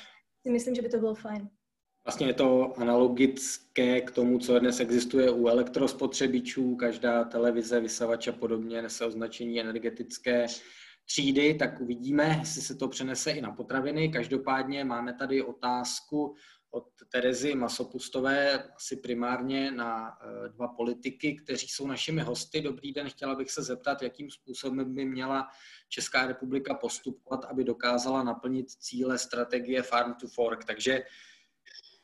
[0.42, 1.48] si myslím, že by to bylo fajn.
[2.04, 6.76] Vlastně je to analogické k tomu, co dnes existuje u elektrospotřebičů.
[6.76, 10.46] Každá televize, vysavač a podobně nese označení energetické
[11.04, 14.08] třídy, tak uvidíme, jestli se to přenese i na potraviny.
[14.08, 16.34] Každopádně máme tady otázku
[16.70, 22.60] od Terezy Masopustové asi primárně na eh, dva politiky, kteří jsou našimi hosty.
[22.60, 25.48] Dobrý den, chtěla bych se zeptat, jakým způsobem by měla
[25.88, 30.64] Česká republika postupovat, aby dokázala naplnit cíle strategie Farm to Fork.
[30.64, 31.02] Takže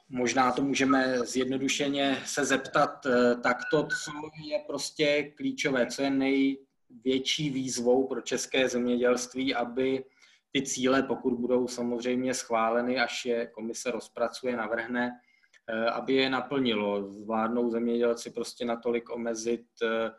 [0.08, 4.12] možná to můžeme zjednodušeně se zeptat eh, takto, co
[4.48, 10.04] je prostě klíčové, co je největší výzvou pro české zemědělství, aby
[10.54, 15.20] ty cíle, pokud budou samozřejmě schváleny, až je komise rozpracuje, navrhne,
[15.68, 17.10] eh, aby je naplnilo.
[17.12, 20.10] Zvládnou zemědělci prostě natolik omezit eh,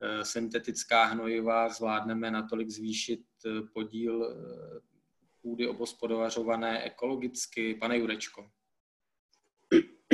[0.00, 3.20] eh, syntetická hnojiva, zvládneme natolik zvýšit
[3.74, 4.36] podíl
[5.42, 7.74] půdy obospodovařované ekologicky.
[7.74, 8.50] Pane Jurečko.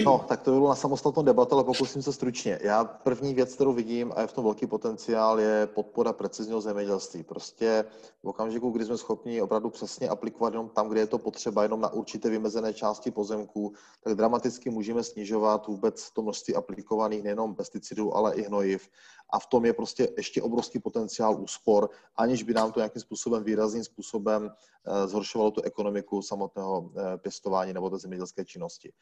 [0.05, 2.59] No, tak to bylo na samostatnou debatu, ale pokusím se stručně.
[2.63, 7.23] Já první věc, kterou vidím, a je v tom velký potenciál, je podpora precizního zemědělství.
[7.23, 7.85] Prostě
[8.23, 11.81] v okamžiku, kdy jsme schopni opravdu přesně aplikovat jenom tam, kde je to potřeba, jenom
[11.81, 13.73] na určité vymezené části pozemků,
[14.05, 18.89] tak dramaticky můžeme snižovat vůbec to množství aplikovaných nejenom pesticidů, ale i hnojiv.
[19.33, 23.45] A v tom je prostě ještě obrovský potenciál úspor, aniž by nám to nějakým způsobem
[23.45, 28.93] výrazným způsobem eh, zhoršovalo tu ekonomiku samotného eh, pěstování nebo té zemědělské činnosti.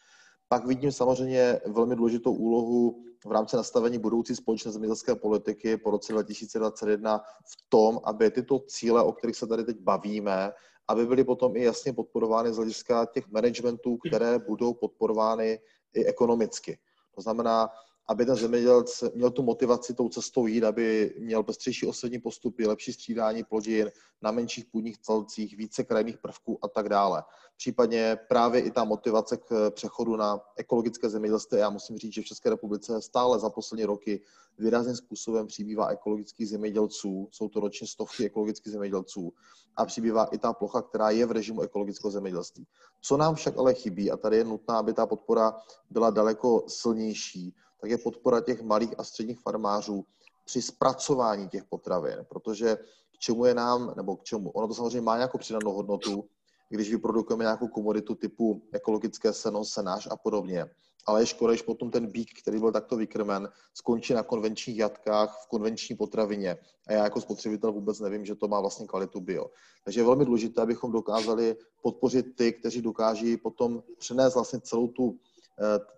[0.48, 6.12] Pak vidím samozřejmě velmi důležitou úlohu v rámci nastavení budoucí společné zemědělské politiky po roce
[6.12, 10.52] 2021 v tom, aby tyto cíle, o kterých se tady teď bavíme,
[10.88, 15.60] aby byly potom i jasně podporovány z hlediska těch managementů, které budou podporovány
[15.94, 16.78] i ekonomicky.
[17.14, 17.70] To znamená,
[18.08, 22.92] aby ten zemědělec měl tu motivaci tou cestou jít, aby měl pestřejší oslední postupy, lepší
[22.92, 23.90] střídání plodin
[24.22, 27.22] na menších půdních celcích, více krajných prvků a tak dále.
[27.56, 31.58] Případně právě i ta motivace k přechodu na ekologické zemědělství.
[31.58, 34.20] Já musím říct, že v České republice stále za poslední roky
[34.58, 37.28] výrazným způsobem přibývá ekologických zemědělců.
[37.30, 39.32] Jsou to ročně stovky ekologických zemědělců
[39.76, 42.66] a přibývá i ta plocha, která je v režimu ekologického zemědělství.
[43.00, 45.56] Co nám však ale chybí, a tady je nutná, aby ta podpora
[45.90, 50.04] byla daleko silnější, tak je podpora těch malých a středních farmářů
[50.44, 52.76] při zpracování těch potravin, protože
[53.14, 56.24] k čemu je nám, nebo k čemu, ono to samozřejmě má nějakou přidanou hodnotu,
[56.68, 60.66] když vyprodukujeme nějakou komoditu typu ekologické seno, senář a podobně.
[61.06, 65.44] Ale je škoda, že potom ten bík, který byl takto vykrmen, skončí na konvenčních jatkách
[65.44, 66.56] v konvenční potravině.
[66.86, 69.50] A já jako spotřebitel vůbec nevím, že to má vlastně kvalitu bio.
[69.84, 75.18] Takže je velmi důležité, abychom dokázali podpořit ty, kteří dokáží potom přenést vlastně celou tu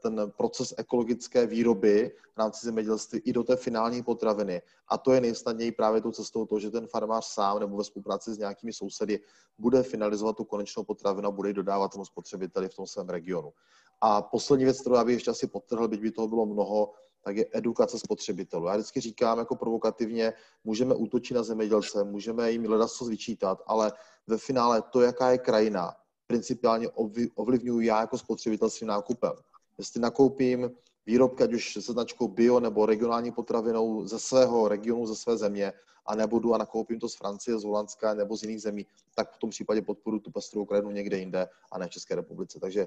[0.03, 4.63] ten proces ekologické výroby v rámci zemědělství i do té finální potraviny.
[4.89, 8.35] A to je nejsnadněji právě tou cestou to, že ten farmář sám nebo ve spolupráci
[8.35, 9.21] s nějakými sousedy
[9.59, 13.53] bude finalizovat tu konečnou potravinu a bude ji dodávat tomu spotřebiteli v tom svém regionu.
[14.01, 16.93] A poslední věc, kterou já bych ještě asi podtrhl, byť by toho bylo mnoho,
[17.25, 18.67] tak je edukace spotřebitelů.
[18.67, 20.33] Já vždycky říkám jako provokativně,
[20.65, 23.93] můžeme útočit na zemědělce, můžeme jim hledat co vyčítat, ale
[24.27, 25.95] ve finále to, jaká je krajina,
[26.27, 26.89] principiálně
[27.35, 29.33] ovlivňuji já jako spotřebitel svým nákupem
[29.81, 30.71] jestli nakoupím
[31.07, 35.73] výrobky, ať už se značkou bio nebo regionální potravinou ze svého regionu, ze své země,
[36.07, 39.39] a nebudu a nakoupím to z Francie, z Holandska nebo z jiných zemí, tak v
[39.39, 42.61] tom případě podporu tu pestrovou krajinu někde jinde a ne v České republice.
[42.61, 42.87] Takže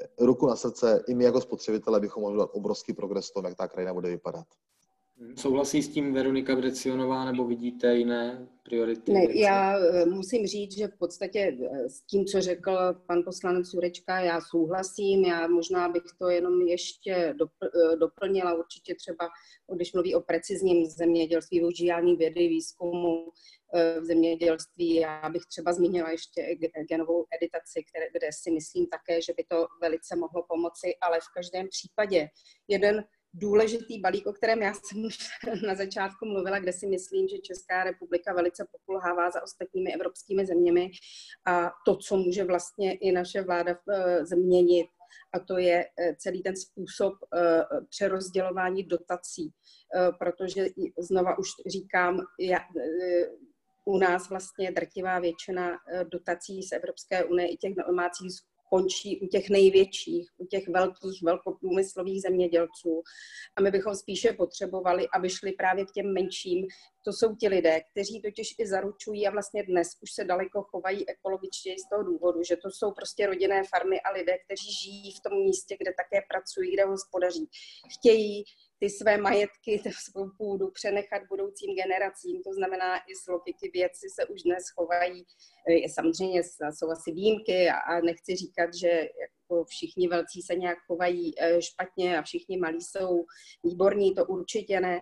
[0.00, 3.44] eh, ruku na srdce, i my jako spotřebitelé bychom mohli dát obrovský progres v tom,
[3.44, 4.46] jak ta krajina bude vypadat.
[5.36, 9.12] Souhlasí s tím Veronika Vrecionová nebo vidíte jiné priority?
[9.12, 13.74] Ne, já eh, musím říct, že v podstatě eh, s tím, co řekl pan poslanec
[13.74, 15.24] Jurečka, já souhlasím.
[15.24, 18.54] Já možná bych to jenom ještě eh, doplnila.
[18.54, 19.28] Určitě třeba,
[19.74, 23.28] když mluví o precizním zemědělství, využívání vědy, výzkumu
[24.00, 26.56] v zemědělství, já bych třeba zmínila ještě
[26.88, 31.68] genovou editaci, kde si myslím také, že by to velice mohlo pomoci, ale v každém
[31.68, 32.28] případě
[32.68, 33.04] jeden
[33.34, 35.18] důležitý balík, o kterém já jsem už
[35.66, 40.90] na začátku mluvila, kde si myslím, že Česká republika velice pokulhává za ostatními evropskými zeměmi.
[41.46, 44.86] A to, co může vlastně i naše vláda eh, změnit,
[45.34, 49.52] a to je eh, celý ten způsob eh, přerozdělování dotací,
[50.18, 50.66] protože
[50.98, 52.58] znova už říkám, já,
[53.84, 55.76] u nás vlastně drtivá většina
[56.12, 58.32] dotací z Evropské unie i těch domácích
[58.74, 63.02] končí u těch největších, u těch velkých, velkoprůmyslových zemědělců.
[63.56, 66.66] A my bychom spíše potřebovali, aby šli právě k těm menším.
[67.04, 71.08] To jsou ti lidé, kteří totiž i zaručují a vlastně dnes už se daleko chovají
[71.08, 75.22] ekologičtěji z toho důvodu, že to jsou prostě rodinné farmy a lidé, kteří žijí v
[75.24, 77.48] tom místě, kde také pracují, kde hospodaří.
[77.94, 78.44] Chtějí
[78.84, 82.42] ty své majetky, svou půdu přenechat budoucím generacím.
[82.42, 85.24] To znamená, i z logiky věci se už dnes chovají.
[85.68, 90.78] Eh, samozřejmě jsou asi výjimky a, a nechci říkat, že jako všichni velcí se nějak
[90.86, 93.24] chovají eh, špatně a všichni malí jsou
[93.64, 95.00] výborní, to určitě ne,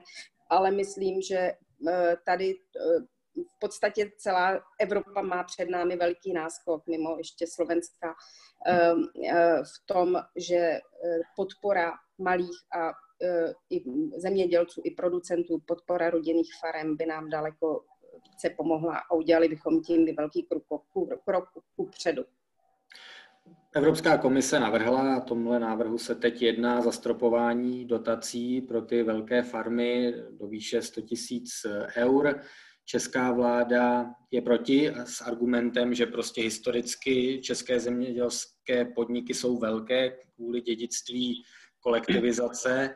[0.50, 1.52] ale myslím, že
[1.88, 2.54] eh, tady
[3.36, 8.14] v podstatě celá Evropa má před námi velký náskok, mimo ještě Slovenska,
[9.62, 10.80] v tom, že
[11.36, 12.92] podpora malých a
[13.70, 13.84] i
[14.16, 17.84] zemědělců, i producentů, podpora rodinných farem by nám daleko
[18.30, 20.64] více pomohla a udělali bychom tím velký krok,
[21.24, 21.44] krok
[21.76, 22.24] ku předu.
[23.74, 30.14] Evropská komise navrhla, a tomhle návrhu se teď jedná zastropování dotací pro ty velké farmy
[30.30, 31.00] do výše 100
[31.70, 32.40] 000 eur.
[32.84, 40.60] Česká vláda je proti s argumentem, že prostě historicky české zemědělské podniky jsou velké kvůli
[40.60, 41.42] dědictví
[41.80, 42.94] kolektivizace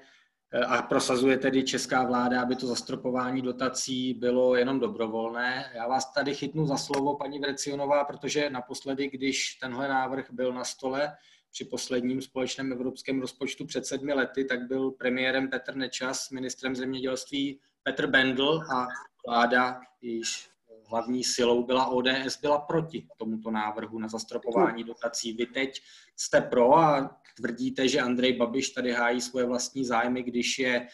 [0.67, 5.73] a prosazuje tedy česká vláda, aby to zastropování dotací bylo jenom dobrovolné.
[5.75, 10.65] Já vás tady chytnu za slovo, paní Vrecionová, protože naposledy, když tenhle návrh byl na
[10.65, 11.17] stole
[11.53, 17.61] při posledním společném evropském rozpočtu před sedmi lety, tak byl premiérem Petr Nečas, ministrem zemědělství
[17.83, 18.87] Petr Bendl a
[19.27, 20.51] vláda, jejíž
[20.89, 25.33] hlavní silou byla ODS, byla proti tomuto návrhu na zastropování dotací.
[25.33, 25.83] Vy teď
[26.17, 30.87] jste pro a tvrdíte, že Andrej Babiš tady hájí svoje vlastní zájmy, když je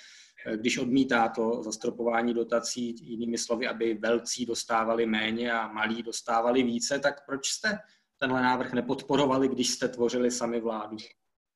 [0.57, 6.99] když odmítá to zastropování dotací, jinými slovy, aby velcí dostávali méně a malí dostávali více,
[6.99, 7.79] tak proč jste
[8.19, 10.97] tenhle návrh nepodporovali, když jste tvořili sami vládu?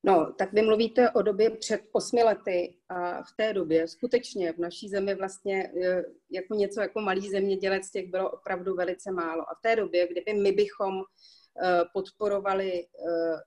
[0.03, 4.57] No, tak vy mluvíte o době před osmi lety a v té době skutečně v
[4.57, 9.41] naší zemi vlastně e, jako něco jako malý zemědělec těch bylo opravdu velice málo.
[9.41, 11.03] A v té době, kdyby my bychom
[11.93, 12.87] podporovali e,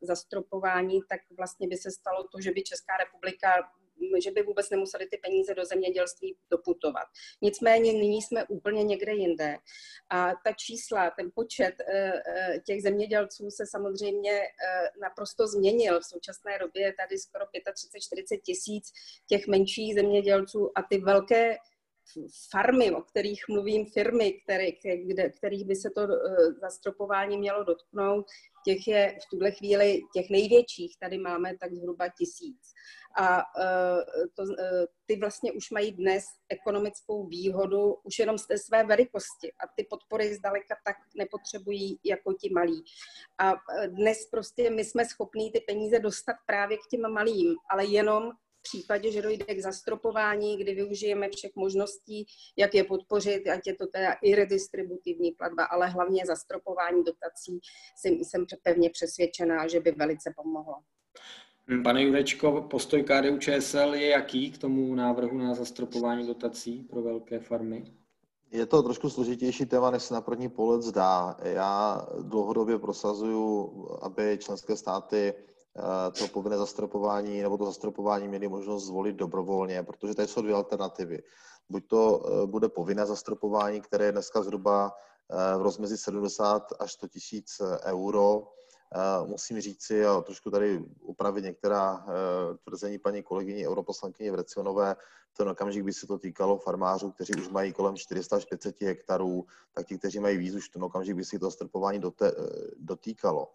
[0.02, 3.52] zastropování, tak vlastně by se stalo to, že by Česká republika
[4.22, 7.06] že by vůbec nemuseli ty peníze do zemědělství doputovat.
[7.42, 9.56] Nicméně nyní jsme úplně někde jinde.
[10.10, 16.00] A ta čísla, ten počet eh, eh, těch zemědělců se samozřejmě eh, naprosto změnil.
[16.00, 18.92] V současné době je tady skoro 35-40 tisíc
[19.26, 21.56] těch menších zemědělců a ty velké
[22.50, 24.66] farmy, o kterých mluvím, firmy, které,
[25.06, 26.00] kde, kterých by se to
[26.60, 28.26] zastropování mělo dotknout,
[28.64, 32.72] těch je v tuhle chvíli těch největších, tady máme tak zhruba tisíc.
[33.16, 34.56] A uh, to, uh,
[35.06, 39.86] ty vlastně už mají dnes ekonomickou výhodu už jenom z té své velikosti a ty
[39.90, 42.84] podpory zdaleka tak nepotřebují jako ti malí.
[43.38, 43.54] A
[43.86, 48.62] dnes prostě my jsme schopní ty peníze dostat právě k těm malým, ale jenom v
[48.62, 53.86] případě, že dojde k zastropování, kdy využijeme všech možností, jak je podpořit, ať je to
[53.86, 57.60] teda i redistributivní platba, ale hlavně zastropování dotací,
[57.96, 60.74] jsem, jsem pevně přesvědčená, že by velice pomohlo.
[61.66, 67.02] Hmm, pane Jurečko, postoj KDU ČSL je jaký k tomu návrhu na zastropování dotací pro
[67.02, 67.84] velké farmy?
[68.52, 71.36] Je to trošku složitější téma, než se na první pohled zdá.
[71.42, 73.70] Já dlouhodobě prosazuju,
[74.02, 75.34] aby členské státy
[76.18, 81.22] to povinné zastropování nebo to zastropování měli možnost zvolit dobrovolně, protože tady jsou dvě alternativy.
[81.68, 84.92] Buď to eh, bude povinné zastropování, které je dneska zhruba
[85.30, 88.48] eh, v rozmezí 70 až 100 tisíc euro,
[89.26, 92.06] musím říci a trošku tady upravit některá
[92.64, 94.96] tvrzení paní kolegyně europoslankyně Vrecionové,
[95.36, 99.44] ten okamžik by se to týkalo farmářů, kteří už mají kolem 400 až 500 hektarů,
[99.74, 102.00] tak ti, kteří mají víc, už ten okamžik by se to stropování
[102.78, 103.48] dotýkalo.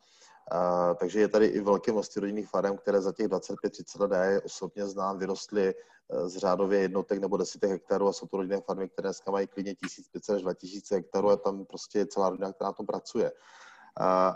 [0.99, 4.87] Takže je tady i velké množství rodinných farem, které za těch 25-30 let je osobně
[4.87, 9.07] znám, vyrostly uh, z řádově jednotek nebo desítek hektarů a jsou to rodinné farmy, které
[9.07, 12.73] dneska mají klidně 1500 až 2000 hektarů a tam prostě je celá rodina, která na
[12.73, 13.31] tom pracuje.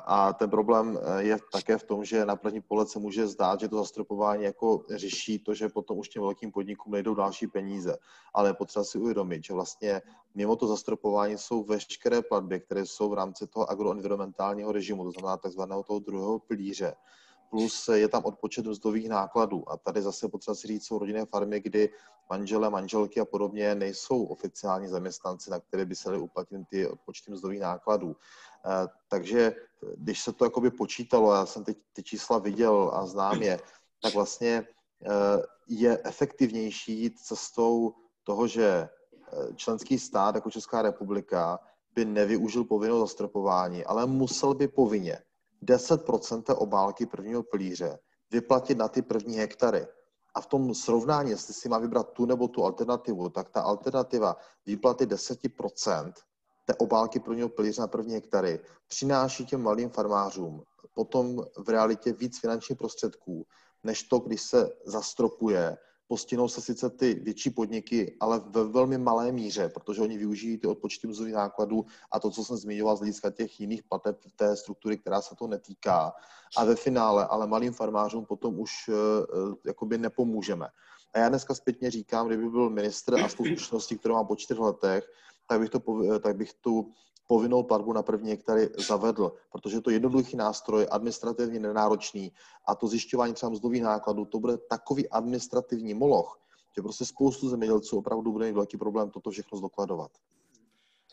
[0.05, 3.59] A ten problém e, je také v tom, že na první pohled se může zdát,
[3.59, 7.97] že to zastropování jako řeší to, že potom už těm velkým podnikům nejdou další peníze.
[8.33, 10.01] Ale je potřeba si uvědomit, že vlastně
[10.35, 15.37] mimo to zastropování jsou veškeré platby, které jsou v rámci toho agroenvironmentálního režimu, to znamená
[15.37, 16.95] takzvaného toho druhého pilíře,
[17.49, 19.71] plus je tam odpočet mzdových nákladů.
[19.71, 21.89] A tady zase potřeba si říct, jsou rodinné farmy, kdy
[22.29, 27.31] manžele, manželky a podobně nejsou oficiální zaměstnanci, na které by se daly uplatit ty odpočty
[27.31, 28.15] mzdových nákladů.
[29.07, 29.55] Takže
[29.95, 33.59] když se to jakoby počítalo, já jsem teď ty čísla viděl a znám je,
[34.01, 34.67] tak vlastně
[35.05, 35.09] eh,
[35.67, 37.93] je efektivnější jít cestou
[38.23, 41.59] toho, že eh, členský stát jako Česká republika
[41.95, 45.19] by nevyužil povinnou zastropování, ale musel by povinně
[45.63, 47.99] 10% té obálky prvního pilíře
[48.31, 49.87] vyplatit na ty první hektary.
[50.33, 54.37] A v tom srovnání, jestli si má vybrat tu nebo tu alternativu, tak ta alternativa
[54.65, 56.13] výplaty 10%
[56.69, 60.63] té obálky prvního pilíře na první hektary přináší těm malým farmářům
[60.93, 63.45] potom v realitě víc finančních prostředků,
[63.83, 69.31] než to, když se zastropuje postihnou se sice ty větší podniky, ale ve velmi malé
[69.31, 73.29] míře, protože oni využijí ty odpočty mzdových nákladů a to, co jsem zmiňoval z hlediska
[73.31, 76.13] těch jiných plateb té struktury, která se to netýká.
[76.57, 80.67] A ve finále ale malým farmářům potom už uh, jakoby nepomůžeme.
[81.13, 84.35] A já dneska zpětně říkám, kdyby byl ministr a s tou zkušeností, kterou mám po
[84.35, 85.03] čtyř letech,
[85.49, 85.79] tak bych, to,
[86.19, 86.91] tak bych tu
[87.27, 92.31] povinnou platbu na první hektary zavedl, protože je to jednoduchý nástroj, administrativně nenáročný
[92.67, 96.39] a to zjišťování třeba mzdových nákladů, to bude takový administrativní moloch,
[96.75, 100.11] že prostě spoustu zemědělců opravdu bude mít velký problém toto všechno zdokladovat.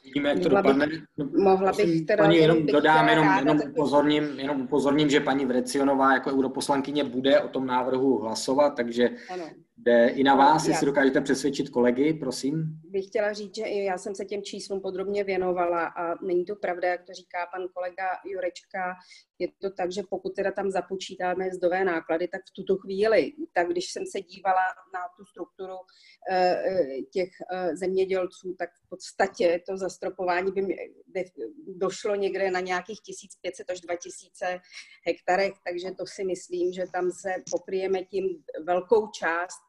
[0.04, 0.86] Vidíme, jak to mohla dopadne.
[0.86, 2.24] Bych, mohla bych teda...
[2.24, 7.48] Paní, jenom dodám, jenom, jenom, upozorním, jenom upozorním, že paní Vrecionová jako europoslankyně bude o
[7.48, 9.50] tom návrhu hlasovat, takže ano.
[9.78, 12.80] Jde i na vás, jestli dokážete přesvědčit kolegy, prosím.
[12.84, 16.56] Bych chtěla říct, že i já jsem se těm číslům podrobně věnovala a není to
[16.56, 18.94] pravda, jak to říká pan kolega Jurečka.
[19.38, 23.68] Je to tak, že pokud teda tam započítáme zdové náklady, tak v tuto chvíli, tak
[23.68, 24.64] když jsem se dívala
[24.94, 25.76] na tu strukturu
[26.30, 30.52] eh, eh, těch eh, zemědělců, tak v podstatě to zastropování
[31.06, 31.24] by
[31.76, 34.60] došlo někde na nějakých 1500 až 2000
[35.06, 38.24] hektarech, takže to si myslím, že tam se pokryjeme tím
[38.64, 39.65] velkou část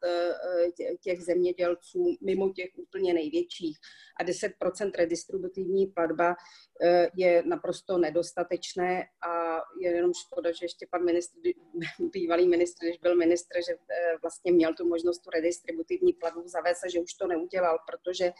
[1.01, 3.77] těch zemědělců mimo těch úplně největších.
[4.19, 6.35] A 10% redistributivní platba
[6.83, 11.37] eh, je naprosto nedostatečné a je jenom škoda, že ještě pan ministr,
[12.13, 16.83] bývalý ministr, když byl ministr, že eh, vlastně měl tu možnost tu redistributivní platbu zavést
[16.83, 18.31] a že už to neudělal, protože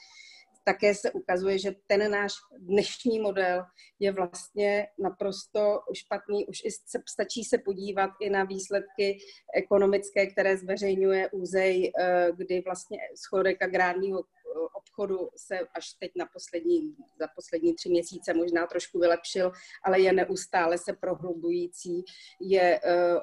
[0.67, 3.63] také se ukazuje, že ten náš dnešní model
[3.99, 6.45] je vlastně naprosto špatný.
[6.45, 9.17] Už i se, stačí se podívat i na výsledky
[9.55, 16.25] ekonomické, které zveřejňuje úzej, eh, kdy vlastně schodek agrárního eh, obchodu se až teď na
[16.33, 19.51] poslední, za poslední tři měsíce možná trošku vylepšil,
[19.83, 22.03] ale je neustále se prohlubující.
[22.41, 23.15] Je, eh,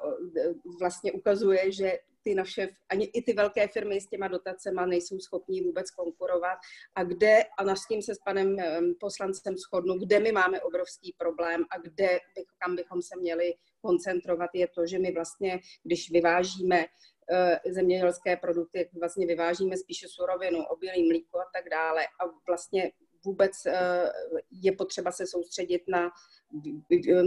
[0.79, 5.61] vlastně ukazuje, že ty naše, ani i ty velké firmy s těma dotacema nejsou schopní
[5.61, 6.57] vůbec konkurovat.
[6.95, 8.55] A kde, a na s tím se s panem
[8.99, 12.19] poslancem shodnu, kde my máme obrovský problém a kde,
[12.57, 16.85] kam bychom se měli koncentrovat, je to, že my vlastně, když vyvážíme
[17.31, 22.03] eh, zemědělské produkty, vlastně vyvážíme spíše surovinu, obilí, mlíko a tak dále.
[22.05, 22.91] A vlastně
[23.25, 24.11] vůbec eh,
[24.51, 26.11] je potřeba se soustředit na,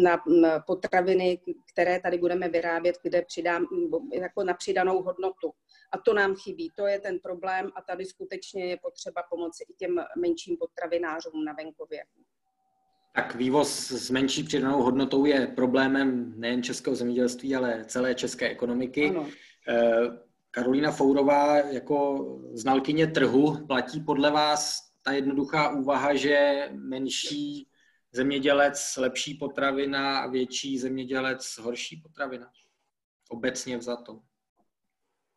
[0.03, 0.23] na,
[0.67, 1.41] potraviny,
[1.73, 3.67] které tady budeme vyrábět, kde přidám
[4.13, 5.53] jako na přidanou hodnotu.
[5.93, 9.75] A to nám chybí, to je ten problém a tady skutečně je potřeba pomoci i
[9.75, 12.05] těm menším potravinářům na venkově.
[13.15, 19.09] Tak vývoz s menší přidanou hodnotou je problémem nejen českého zemědělství, ale celé české ekonomiky.
[19.09, 19.29] Ano.
[19.69, 27.69] Eh, Karolina Fourová jako znalkyně trhu platí podle vás ta jednoduchá úvaha, že menší
[28.13, 32.51] zemědělec lepší potravina a větší zemědělec horší potravina.
[33.31, 34.21] Obecně vzato.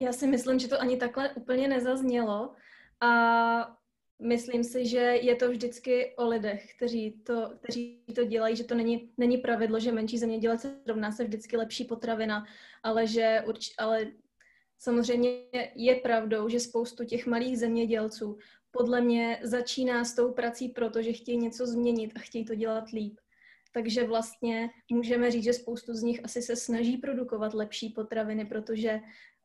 [0.02, 2.56] Já si myslím, že to ani takhle úplně nezaznělo
[3.02, 3.78] a
[4.22, 8.76] myslím si, že je to vždycky o lidech, kteří to, kteří to dělají, že to
[8.76, 12.46] není, není pravidlo, že menší zemědělec rovná se vždycky lepší potravina,
[12.84, 14.12] ale že urč, ale
[14.80, 15.30] samozřejmě
[15.76, 18.38] je pravdou, že spoustu těch malých zemědělců
[18.72, 22.90] podle mě začíná s tou prací proto, že chtějí něco změnit a chtějí to dělat
[22.90, 23.20] líp.
[23.74, 29.00] takže vlastně můžeme říct, že spoustu z nich asi se snaží produkovat lepší potraviny, protože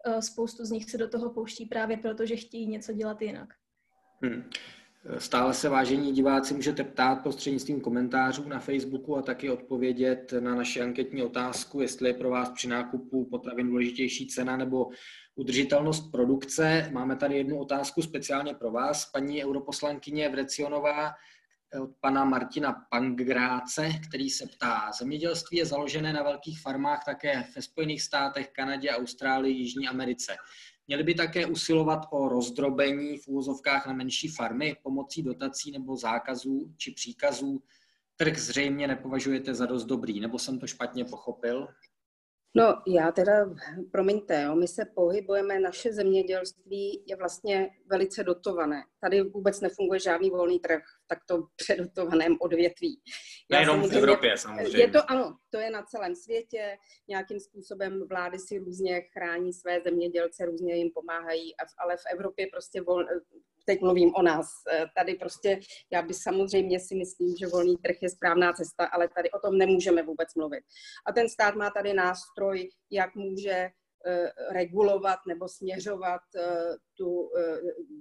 [0.07, 3.49] uh, spoustu z nich se do toho pouští právě proto, že chtějí něco dělat jinak.
[4.23, 4.51] Hmm.
[5.19, 10.81] Stále se vážení diváci můžete ptát prostřednictvím komentářů na Facebooku a taky odpovědět na naši
[10.81, 14.89] anketní otázku, jestli je pro vás při nákupu potravin důležitější cena nebo
[15.37, 16.91] udržitelnost produkce.
[16.93, 21.13] Máme tady jednu otázku speciálně pro vás, paní europoslankyně Vrecionová
[21.83, 27.63] od pana Martina Pangráce, který se ptá, zemědělství je založené na velkých farmách také ve
[27.63, 30.37] Spojených státech, Kanadě, Austrálii, Jižní Americe.
[30.87, 36.75] Měli by také usilovat o rozdrobení v úvozovkách na menší farmy pomocí dotací nebo zákazů
[36.77, 37.63] či příkazů.
[38.17, 41.69] Trh zřejmě nepovažujete za dost dobrý, nebo jsem to špatně pochopil?
[42.57, 43.33] No já teda,
[43.93, 48.83] promiňte, jo, my se pohybujeme, naše zemědělství je vlastně velice dotované.
[49.01, 53.01] Tady vůbec nefunguje žádný volný trh v takto předotovaném odvětví.
[53.51, 54.79] Nejenom v Evropě samozřejmě.
[54.79, 56.77] Je to, ano, to je na celém světě.
[57.09, 62.81] Nějakým způsobem vlády si různě chrání své zemědělce, různě jim pomáhají, ale v Evropě prostě
[62.81, 63.05] vol,
[63.67, 64.47] teď mluvím o nás.
[64.73, 65.61] Eh, tady prostě,
[65.93, 69.59] já by samozřejmě si myslím, že volný trh je správná cesta, ale tady o tom
[69.59, 70.65] nemůžeme vůbec mluvit.
[71.07, 73.71] A ten stát má tady nástroj, jak může
[74.51, 77.59] regulovat nebo směřovat eh, tu eh,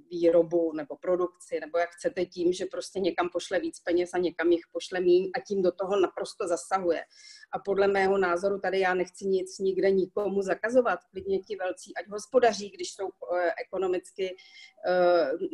[0.10, 4.52] výrobu nebo produkci, nebo jak chcete tím, že prostě někam pošle víc peněz a někam
[4.52, 7.04] jich pošle míň a tím do toho naprosto zasahuje.
[7.52, 11.00] A podle mého názoru tady já nechci nic nikde nikomu zakazovat.
[11.12, 13.10] Klidně ti velcí, ať hospodaří, když jsou
[13.66, 14.36] ekonomicky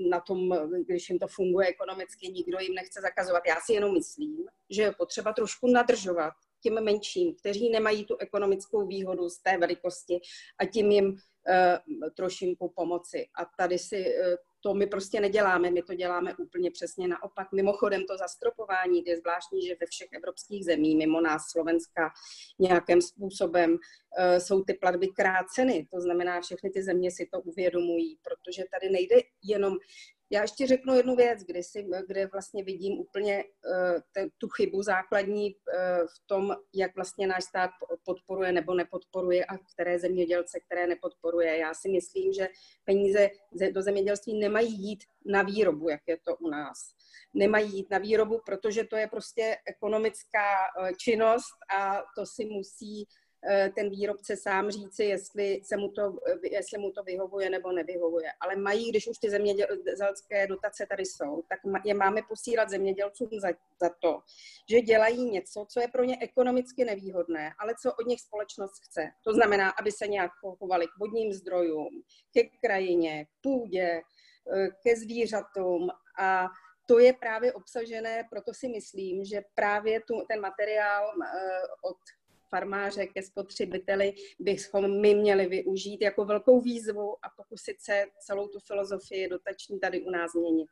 [0.10, 0.50] na tom,
[0.86, 3.44] když jim to funguje ekonomicky, nikdo jim nechce zakazovat.
[3.48, 8.88] Já si jenom myslím, že je potřeba trošku nadržovat těm menším, kteří nemají tu ekonomickou
[8.88, 10.20] výhodu z té velikosti
[10.60, 13.26] a tím jim uh, trošinku pomoci.
[13.36, 17.52] A tady si uh, to my prostě neděláme, my to děláme úplně přesně naopak.
[17.52, 22.10] Mimochodem to zastropování je zvláštní, že ve všech evropských zemích, mimo nás Slovenska,
[22.60, 25.88] nějakým způsobem uh, jsou ty platby kráceny.
[25.92, 29.78] To znamená, všechny ty země si to uvědomují, protože tady nejde jenom
[30.32, 34.84] já ještě řeknu jednu věc, kdy, si, kde vlastně vidím úplně uh, te, tu chybu
[34.84, 37.72] základní uh, v tom, jak vlastně náš stát
[38.06, 41.58] podporuje nebo nepodporuje a které zemědělce, které nepodporuje.
[41.58, 42.48] Já si myslím, že
[42.86, 43.30] peníze
[43.72, 46.78] do zemědělství nemají jít na výrobu, jak je to u nás.
[47.34, 53.06] Nemají jít na výrobu, protože to je prostě ekonomická uh, činnost a to si musí
[53.06, 53.31] Eh,
[53.76, 58.32] ten výrobce sám říci, jestli, se mu to, jestli mu to vyhovuje nebo nevyhovuje.
[58.40, 63.48] Ale mají, když už ty zemědělské dotace tady jsou, tak je máme posílat zemědělcům za,
[63.82, 64.20] za to,
[64.70, 69.12] že dělají něco, co je pro ně ekonomicky nevýhodné, ale co od nich společnost chce.
[69.24, 74.02] To znamená, aby se nějak chovali k vodním zdrojům, ke krajině, k půdě,
[74.56, 75.90] eh, ke zvířatům
[76.20, 76.48] a
[76.88, 81.98] to je právě obsažené, proto si myslím, že právě tu, ten materiál eh, od
[82.56, 88.60] farmáře ke spotřebiteli bychom my měli využít jako velkou výzvu a pokusit se celou tu
[88.60, 90.68] filozofii dotační tady u nás změnit.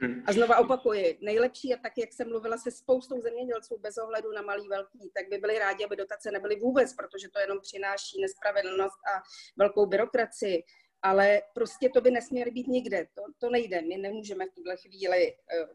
[0.00, 0.22] Hmm.
[0.26, 4.42] A znova opakuji, nejlepší je tak, jak jsem mluvila se spoustou zemědělců bez ohledu na
[4.42, 8.98] malý velký, tak by byli rádi, aby dotace nebyly vůbec, protože to jenom přináší nespravedlnost
[9.14, 9.22] a
[9.56, 10.64] velkou byrokracii.
[11.02, 13.06] Ale prostě to by nesměly být nikde.
[13.14, 13.82] To, to nejde.
[13.82, 15.68] My nemůžeme v tuhle chvíli uh,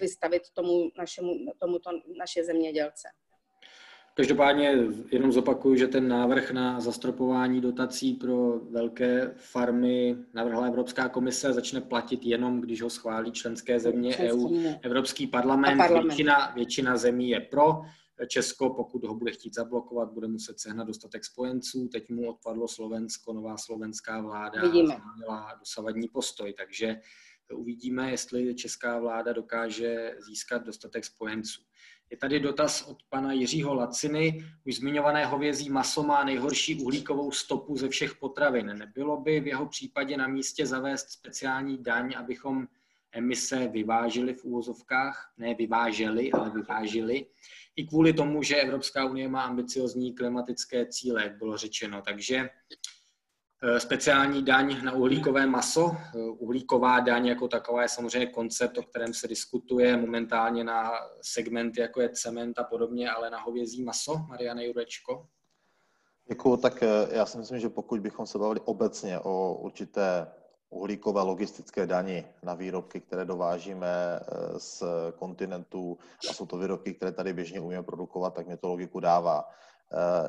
[0.00, 3.08] vystavit tomu našemu, tomuto naše zemědělce.
[4.16, 4.78] Každopádně
[5.12, 11.80] jenom zopakuju, že ten návrh na zastropování dotací pro velké farmy navrhla Evropská komise, začne
[11.80, 14.48] platit jenom, když ho schválí členské země EU,
[14.82, 15.78] Evropský parlament.
[15.78, 16.06] parlament.
[16.06, 17.82] Většina, většina zemí je pro.
[18.28, 21.88] Česko, pokud ho bude chtít zablokovat, bude muset sehnat dostatek spojenců.
[21.88, 24.62] Teď mu odpadlo Slovensko, nová slovenská vláda
[25.16, 27.00] měla dosavadní postoj, takže
[27.54, 31.62] uvidíme, jestli česká vláda dokáže získat dostatek spojenců.
[32.10, 34.44] Je tady dotaz od pana Jiřího Laciny.
[34.66, 38.66] Už zmiňované hovězí maso má nejhorší uhlíkovou stopu ze všech potravin.
[38.78, 42.66] Nebylo by v jeho případě na místě zavést speciální daň, abychom
[43.12, 45.32] emise vyvážili v úvozovkách?
[45.38, 47.26] Ne vyváželi, ale vyvážili.
[47.76, 52.02] I kvůli tomu, že Evropská unie má ambiciozní klimatické cíle, jak bylo řečeno.
[52.02, 52.48] Takže
[53.78, 55.96] speciální daň na uhlíkové maso.
[55.96, 60.90] Eh, uhlíková daň jako taková je samozřejmě koncept, o kterém se diskutuje momentálně na
[61.22, 64.18] segmenty, jako je cement a podobně, ale na hovězí maso.
[64.28, 65.26] Mariana Jurečko.
[66.28, 66.56] Děkuji.
[66.56, 70.26] Tak eh, já si myslím, že pokud bychom se bavili obecně o určité
[70.70, 74.20] uhlíkové logistické dani na výrobky, které dovážíme
[74.56, 74.82] z
[75.18, 75.98] kontinentů
[76.30, 79.44] a jsou to výrobky, které tady běžně umíme produkovat, tak mě to logiku dává.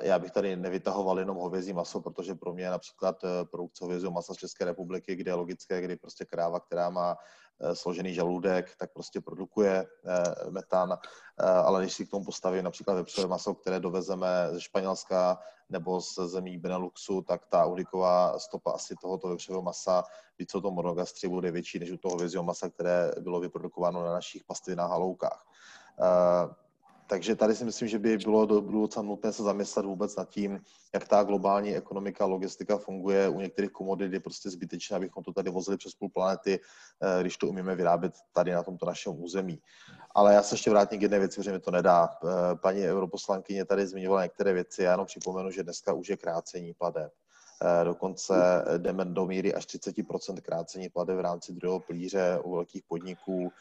[0.01, 4.37] Já bych tady nevytahoval jenom hovězí maso, protože pro mě například produkce hovězího masa z
[4.37, 7.17] České republiky, kde je logické, kdy prostě kráva, která má
[7.61, 12.63] Eh, složený žaludek, tak prostě produkuje eh, metan, eh, ale když si k tomu postavím
[12.63, 15.39] například vepřové maso, které dovezeme ze Španělska
[15.69, 20.03] nebo z zemí Beneluxu, tak ta uhlíková stopa asi tohoto vepřového masa,
[20.39, 24.11] víc o tom monogastři, bude větší než u toho vězího masa, které bylo vyprodukováno na
[24.11, 25.45] našich pastvinách a loukách.
[27.07, 30.61] Takže tady si myslím, že by bylo do budoucna nutné se zamyslet vůbec nad tím,
[30.93, 33.29] jak ta globální ekonomika, logistika funguje.
[33.29, 36.59] U některých komodit je prostě zbytečné, abychom to tady vozili přes půl planety,
[37.01, 39.59] eh, když to umíme vyrábět tady na tomto našem území.
[40.15, 42.09] Ale já se ještě vrátím k jedné věci, že mi to nedá.
[42.09, 46.73] Eh, paní europoslankyně tady zmiňovala některé věci, já jenom připomenu, že dneska už je krácení
[46.73, 47.11] pladeb.
[47.61, 52.83] Eh, dokonce jdeme do míry až 30% krácení pladeb v rámci druhého plíře u velkých
[52.83, 53.51] podniků.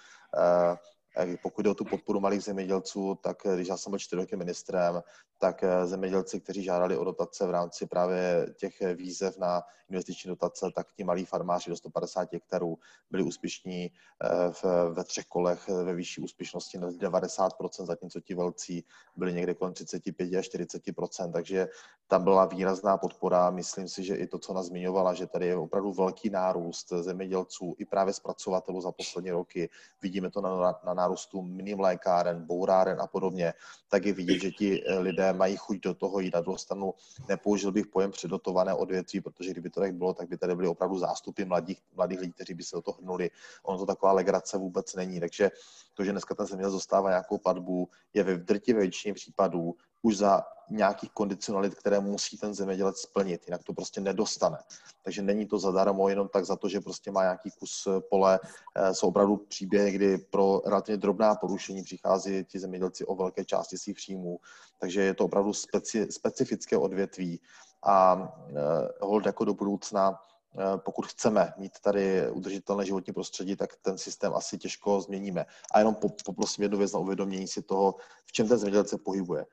[1.42, 5.02] Pokud jde o tu podporu malých zemědělců, tak když já jsem byl čtyři roky ministrem,
[5.38, 10.66] tak eh, zemědělci, kteří žádali o dotace v rámci právě těch výzev na investiční dotace,
[10.74, 12.78] tak ti malí farmáři do 150 hektarů
[13.10, 14.64] byli úspěšní eh, v,
[14.94, 18.84] ve třech kolech ve vyšší úspěšnosti na 90%, zatímco ti velcí
[19.16, 21.68] byli někde kolem 35 až 40%, takže
[22.08, 23.50] tam byla výrazná podpora.
[23.50, 27.74] Myslím si, že i to, co ona zmiňovala, že tady je opravdu velký nárůst zemědělců
[27.78, 29.70] i právě zpracovatelů za poslední roky.
[30.02, 33.54] Vidíme to na, na, na nárůstu minimlékáren, bouráren a podobně,
[33.88, 36.94] tak je vidět, že ti lidé mají chuť do toho jít na druhou stranu.
[37.28, 40.98] Nepoužil bych pojem předotované odvětví, protože kdyby to tak bylo, tak by tady byly opravdu
[40.98, 43.30] zástupy mladých, mladých lidí, kteří by se do toho hrnuli.
[43.62, 45.20] Ono to taková legrace vůbec není.
[45.20, 45.50] Takže
[45.94, 49.74] to, že dneska ten zemědělec dostává nějakou padbu, je ve drtivé většině případů
[50.06, 54.58] už za nějakých kondicionalit, které musí ten zemědělec splnit, jinak to prostě nedostane.
[55.02, 58.40] Takže není to zadarmo jenom tak za to, že prostě má nějaký kus pole.
[58.74, 63.78] Eh, jsou opravdu příběhy, kdy pro relativně drobná porušení přichází ti zemědělci o velké části
[63.78, 64.38] svých příjmů.
[64.78, 67.40] Takže je to opravdu speci, specifické odvětví
[67.82, 68.58] a uh,
[69.00, 70.18] hold jako do budoucna
[70.58, 75.46] eh, pokud chceme mít tady udržitelné životní prostředí, tak ten systém asi těžko změníme.
[75.74, 77.94] A jenom poprosím jednu věc na uvědomění si toho,
[78.26, 79.46] v čem ten zemědělec se pohybuje.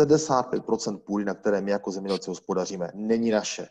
[0.00, 3.68] 75% půdy, na které my jako zemědělci hospodaříme, není naše.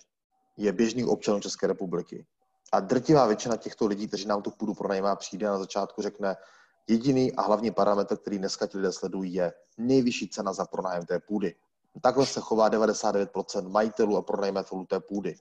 [0.57, 2.25] Je běžných občanů České republiky.
[2.71, 6.35] A drtivá většina těchto lidí, kteří nám tu půdu pronajímá, přijde a na začátku řekne,
[6.87, 11.19] jediný a hlavní parametr, který dneska ti lidé sledují, je nejvyšší cena za pronájem té
[11.19, 11.55] půdy.
[12.01, 15.35] Takhle se chová 99% majitelů a pronajmatelů té půdy.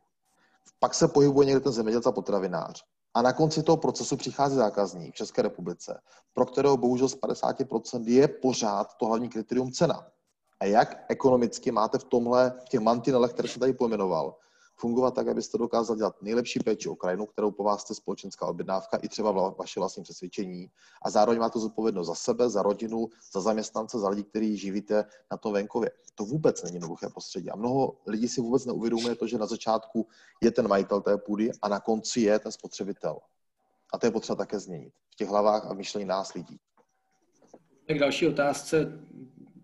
[0.78, 2.85] Pak se pohybuje někde ten zemědělec a potravinář.
[3.14, 6.01] A na konci toho procesu přichází zákazník v České republice,
[6.33, 10.07] pro kterého bohužel z 50% je pořád to hlavní kritérium cena
[10.61, 14.37] a jak ekonomicky máte v tomhle, v těch mantinelech, které jsem tady pojmenoval,
[14.81, 18.97] fungovat tak, abyste dokázali dělat nejlepší péči o krajinu, kterou po vás jste společenská objednávka
[18.97, 20.71] i třeba vaše vlastní přesvědčení.
[21.03, 25.37] A zároveň máte zodpovědnost za sebe, za rodinu, za zaměstnance, za lidi, kteří živíte na
[25.37, 25.91] tom venkově.
[26.15, 27.51] To vůbec není jednoduché prostředí.
[27.51, 30.07] A mnoho lidí si vůbec neuvědomuje to, že na začátku
[30.41, 33.19] je ten majitel té půdy a na konci je ten spotřebitel.
[33.93, 36.59] A to je potřeba také změnit v těch hlavách a myšlení nás lidí.
[37.87, 38.93] Tak další otázce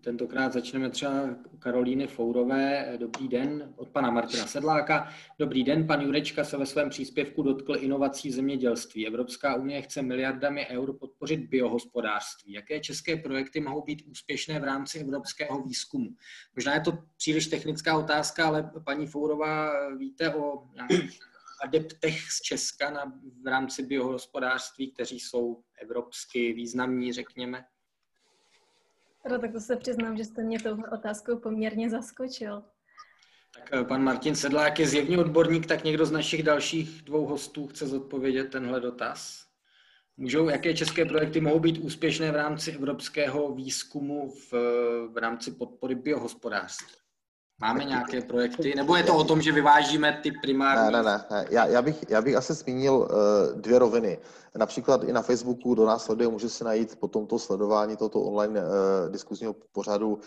[0.01, 2.97] Tentokrát začneme třeba Karolíny Fourové.
[2.99, 5.09] Dobrý den od pana Martina Sedláka.
[5.39, 9.07] Dobrý den, pan Jurečka se ve svém příspěvku dotkl inovací v zemědělství.
[9.07, 12.53] Evropská unie chce miliardami eur podpořit biohospodářství.
[12.53, 16.09] Jaké české projekty mohou být úspěšné v rámci evropského výzkumu?
[16.55, 20.63] Možná je to příliš technická otázka, ale paní Fourová, víte o
[21.63, 27.65] adeptech z Česka na, v rámci biohospodářství, kteří jsou evropsky významní, řekněme?
[29.27, 32.63] Teda tak to se přiznám, že jste mě tou otázkou poměrně zaskočil.
[33.55, 37.67] Tak eh, pan Martin Sedlák je zjevně odborník, tak někdo z našich dalších dvou hostů
[37.67, 39.45] chce zodpovědět tenhle dotaz.
[40.17, 44.51] Můžou, jaké české projekty mohou být úspěšné v rámci evropského výzkumu v,
[45.13, 47.06] v rámci podpory biohospodářství?
[47.61, 48.73] Máme nějaké projekty?
[48.75, 50.93] Nebo je to o tom, že vyvážíme ty primární?
[50.93, 51.45] Ne, ne, ne.
[51.49, 54.19] Já, já, bych, já bych asi zmínil uh, dvě roviny.
[54.55, 58.61] Například i na Facebooku do nás sleduje, může si najít po tomto sledování tohoto online
[58.61, 58.67] uh,
[59.11, 60.19] diskuzního pořadu uh,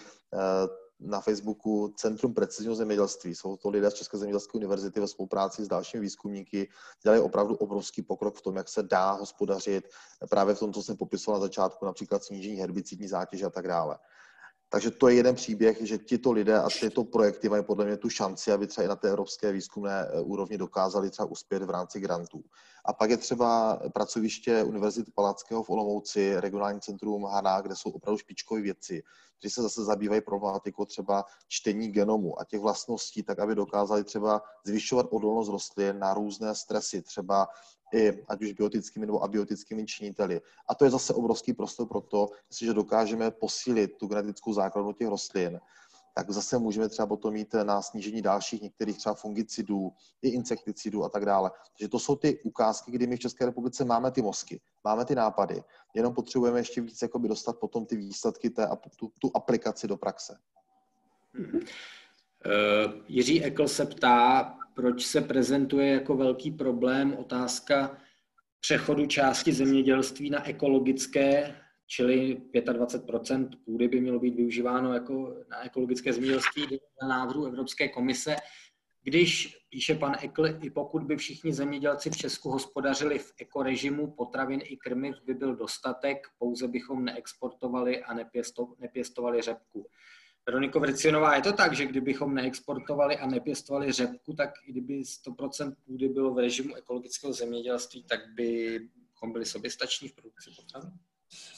[1.01, 3.35] na Facebooku Centrum precizního zemědělství.
[3.35, 6.68] Jsou to lidé z České zemědělské univerzity ve spolupráci s dalšími výzkumníky.
[7.03, 9.85] Dělají opravdu obrovský pokrok v tom, jak se dá hospodařit
[10.31, 13.99] právě v tom, co jsem popisoval na začátku, například snížení herbicidní zátěže a tak dále.
[14.73, 18.09] Takže to je jeden příběh, že tito lidé a tyto projekty mají podle mě tu
[18.09, 22.01] šanci, aby třeba i na té evropské výzkumné eh, úrovni dokázali třeba uspět v rámci
[22.01, 22.45] grantů.
[22.91, 28.18] A pak je třeba pracoviště Univerzity Palackého v Olomouci, regionální centrum HANA, kde jsou opravdu
[28.18, 29.03] špičkové věci,
[29.38, 34.43] kteří se zase zabývají problematikou třeba čtení genomu a těch vlastností, tak aby dokázali třeba
[34.64, 37.49] zvyšovat odolnost rostlin na různé stresy, třeba
[37.95, 40.41] i ať už biotickými nebo abiotickými činiteli.
[40.68, 42.28] A to je zase obrovský prostor pro to,
[42.61, 45.61] že dokážeme posílit tu genetickou základnu těch rostlin,
[46.15, 49.93] tak zase můžeme třeba potom mít na snížení dalších některých třeba fungicidů,
[50.23, 51.51] i insekticidů a tak dále.
[51.79, 55.15] Takže to jsou ty ukázky, kdy my v České republice máme ty mozky, máme ty
[55.15, 55.63] nápady,
[55.95, 60.39] jenom potřebujeme ještě víc jakoby dostat potom ty výsledky, té, tu, tu aplikaci do praxe.
[61.35, 61.55] Hmm.
[61.55, 61.63] Uh,
[63.09, 67.97] Jiří Ekl se ptá, proč se prezentuje jako velký problém otázka
[68.61, 71.57] přechodu části zemědělství na ekologické,
[71.93, 78.36] čili 25% půdy by mělo být využíváno jako na ekologické zemědělství na návrhu Evropské komise.
[79.03, 84.61] Když, píše pan Ekl, i pokud by všichni zemědělci v Česku hospodařili v ekorežimu, potravin
[84.64, 88.14] i krmiv by byl dostatek, pouze bychom neexportovali a
[88.78, 89.86] nepěstovali řepku.
[90.47, 95.74] Veroniko Vrcionová, je to tak, že kdybychom neexportovali a nepěstovali řepku, tak i kdyby 100%
[95.86, 100.91] půdy bylo v režimu ekologického zemědělství, tak bychom byli soběstační v produkci potravin?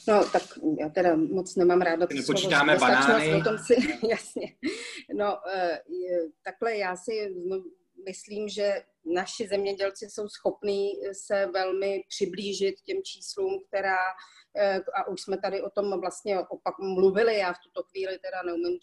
[0.07, 0.43] No, tak
[0.79, 3.33] já teda moc nemám ráda to Nepočítáme banány.
[3.33, 3.73] O tom si,
[4.09, 4.55] jasně.
[5.13, 5.79] No, eh,
[6.43, 7.35] takhle já si
[8.05, 13.97] myslím, že naši zemědělci jsou schopní se velmi přiblížit těm číslům, která
[14.57, 18.41] Eh, a už jsme tady o tom vlastně opak mluvili, já v tuto chvíli teda
[18.45, 18.79] neumím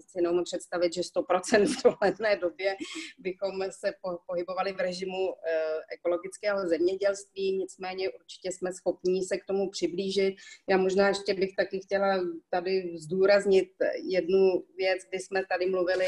[0.00, 2.76] si neumím představit, že 100% v dohledné době
[3.18, 3.92] bychom se
[4.26, 10.34] pohybovali v režimu eh, ekologického zemědělství, nicméně určitě jsme schopní se k tomu přiblížit.
[10.68, 13.68] Já možná ještě bych taky chtěla tady zdůraznit
[14.02, 16.06] jednu věc, kdy jsme tady mluvili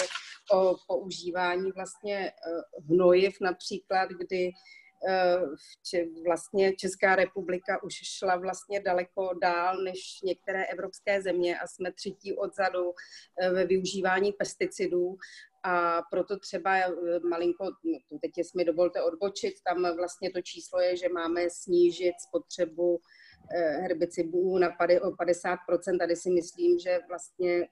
[0.51, 2.33] o používání vlastně eh,
[2.89, 4.53] hnojiv například, kdy
[5.09, 5.41] Eh,
[6.27, 12.37] vlastně Česká republika už šla vlastně daleko dál než některé evropské země a jsme třetí
[12.37, 12.93] odzadu
[13.41, 15.17] eh, ve využívání pesticidů.
[15.65, 16.77] A proto třeba
[17.31, 23.01] malinko, no, teď mi dovolte odbočit, tam vlastně to číslo je, že máme snížit spotřebu
[23.55, 24.69] herbicidů na
[25.03, 25.99] o 50%.
[25.99, 27.67] Tady si myslím, že vlastně eh,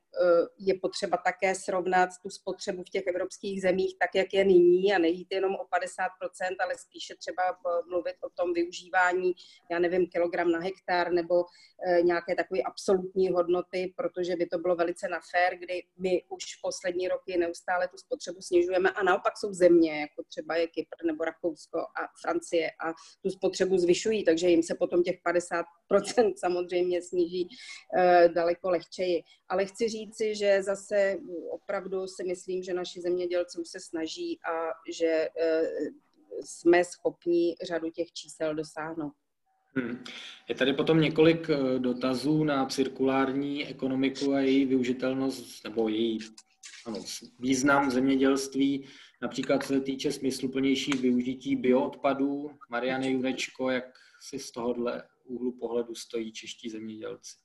[0.58, 4.98] je potřeba také srovnat tu spotřebu v těch evropských zemích tak, jak je nyní a
[4.98, 7.42] nejít jenom o 50%, ale spíše třeba
[7.88, 9.32] mluvit o tom využívání,
[9.70, 11.44] já nevím, kilogram na hektar nebo
[11.86, 16.44] eh, nějaké takové absolutní hodnoty, protože by to bylo velice na fér, kdy my už
[16.62, 21.24] poslední roky neustále tu spotřebu snižujeme a naopak jsou země, jako třeba je Kypr nebo
[21.24, 22.92] Rakousko a Francie a
[23.22, 25.59] tu spotřebu zvyšují, takže jim se potom těch 50
[26.36, 27.48] samozřejmě sníží
[27.98, 29.22] eh, daleko lehčeji.
[29.48, 31.16] Ale chci říci, že zase
[31.50, 34.52] opravdu si myslím, že naši zemědělci se snaží a
[34.92, 35.62] že eh,
[36.44, 39.12] jsme schopni řadu těch čísel dosáhnout.
[39.74, 40.04] Hmm.
[40.48, 46.18] Je tady potom několik eh, dotazů na cirkulární ekonomiku a její využitelnost nebo její
[46.86, 46.98] ano,
[47.38, 48.86] význam zemědělství,
[49.22, 52.50] například se týče smysluplnější využití bioodpadů.
[52.70, 53.84] Mariane Jurečko, jak
[54.20, 57.36] si z tohohle úhlu pohledu stojí čeští zemědělci?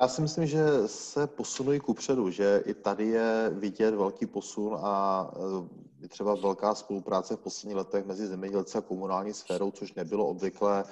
[0.00, 5.30] Já si myslím, že se posunují kupředu, že i tady je vidět velký posun a
[6.00, 10.84] je třeba velká spolupráce v posledních letech mezi zemědělci a komunální sférou, což nebylo obvyklé.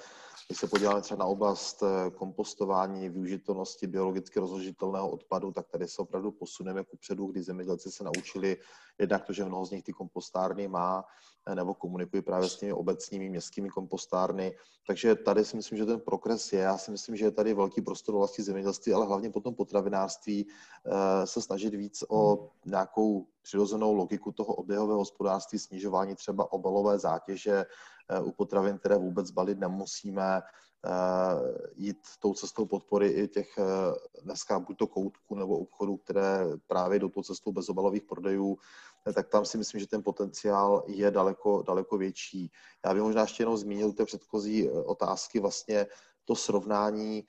[0.51, 6.03] Když se podíváme třeba na oblast eh, kompostování, využitelnosti biologicky rozložitelného odpadu, tak tady se
[6.03, 8.57] opravdu posuneme kupředu, kdy zemědělci se naučili
[8.99, 11.05] jednak to, že mnoho z nich ty kompostárny má,
[11.47, 14.57] eh, nebo komunikují právě s těmi obecními městskými kompostárny.
[14.87, 16.59] Takže tady si myslím, že ten progres je.
[16.59, 21.27] Já si myslím, že je tady velký prostor vlastně zemědělství, ale hlavně potom potravinářství eh,
[21.27, 27.65] se snažit víc o nějakou přirozenou logiku toho oběhového hospodářství, snižování třeba obalové zátěže
[28.23, 30.43] u potravin, které vůbec balit nemusíme,
[31.75, 33.49] jít tou cestou podpory i těch
[34.23, 38.59] dneska buď to koutků nebo obchodů, které právě jdou tou cestou bezobalových prodejů,
[39.15, 42.51] tak tam si myslím, že ten potenciál je daleko, daleko větší.
[42.85, 45.87] Já bych možná ještě jenom zmínil té předchozí otázky, vlastně
[46.25, 47.25] to srovnání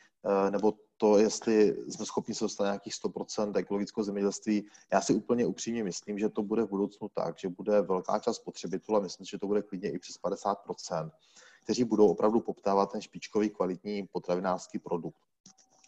[0.50, 5.84] nebo to, jestli jsme schopni se dostat nějakých 100% ekologického zemědělství, já si úplně upřímně
[5.84, 9.38] myslím, že to bude v budoucnu tak, že bude velká část spotřebitelů, a myslím, že
[9.38, 11.12] to bude klidně i přes 50%,
[11.64, 15.31] kteří budou opravdu poptávat ten špičkový kvalitní potravinářský produkt.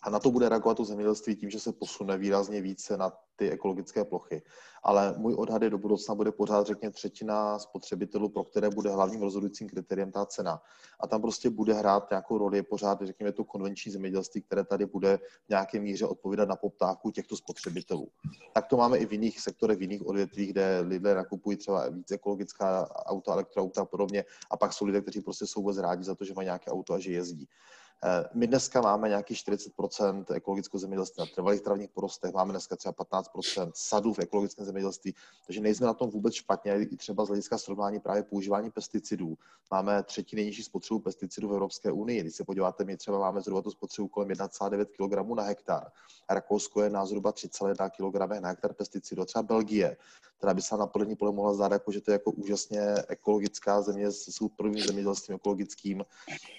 [0.03, 3.49] A na to bude reagovat to zemědělství tím, že se posune výrazně více na ty
[3.49, 4.41] ekologické plochy.
[4.83, 9.21] Ale můj odhad je do budoucna bude pořád, řekně, třetina spotřebitelů, pro které bude hlavním
[9.21, 10.61] rozhodujícím kritériem ta cena.
[10.99, 15.17] A tam prostě bude hrát nějakou roli pořád, řekněme, to konvenční zemědělství, které tady bude
[15.45, 18.07] v nějaké míře odpovídat na poptávku těchto spotřebitelů.
[18.53, 22.11] Tak to máme i v jiných sektorech, v jiných odvětvích, kde lidé nakupují třeba víc
[22.11, 24.25] ekologická auta, elektroauta a podobně.
[24.51, 26.93] A pak jsou lidé, kteří prostě jsou vůbec rádi za to, že mají nějaké auto
[26.93, 27.47] a že jezdí.
[28.05, 32.93] Eh, my dneska máme nějaký 40% ekologického zemědělství na trvalých travních porostech, máme dneska třeba
[32.93, 37.57] 15% sadů v ekologickém zemědělství, takže nejsme na tom vůbec špatně, i třeba z hlediska
[37.57, 39.37] srovnání právě používání pesticidů.
[39.71, 42.21] Máme třetí nejnižší spotřebu pesticidů v Evropské unii.
[42.21, 45.91] Když se podíváte, my třeba máme zhruba tu spotřebu kolem 1,9 kg na hektar.
[46.29, 49.25] Rakousko je na zhruba 3,1 kg na hektar pesticidů.
[49.25, 49.97] Třeba Belgie,
[50.43, 53.81] která by se na první pole mohla zdát, jako, že to je jako úžasně ekologická
[53.81, 56.03] země s prvním zemědělstvím ekologickým,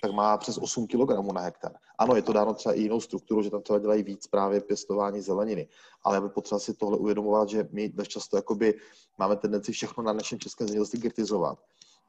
[0.02, 1.72] tak má přes 8 kg na hektar.
[1.98, 5.20] Ano, je to dáno třeba i jinou strukturu, že tam třeba dělají víc právě pěstování
[5.20, 5.68] zeleniny,
[6.02, 8.74] ale je potřeba si tohle uvědomovat, že my dost často jakoby
[9.18, 11.58] máme tendenci všechno na našem českém zemědělství kritizovat,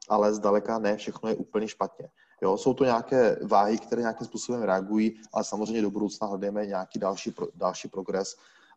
[0.08, 2.08] ale zdaleka ne, všechno je úplně špatně.
[2.42, 6.98] Jo, jsou to nějaké váhy, které nějakým způsobem reagují, ale samozřejmě do budoucna hledáme nějaký
[6.98, 8.36] další, pro, další progres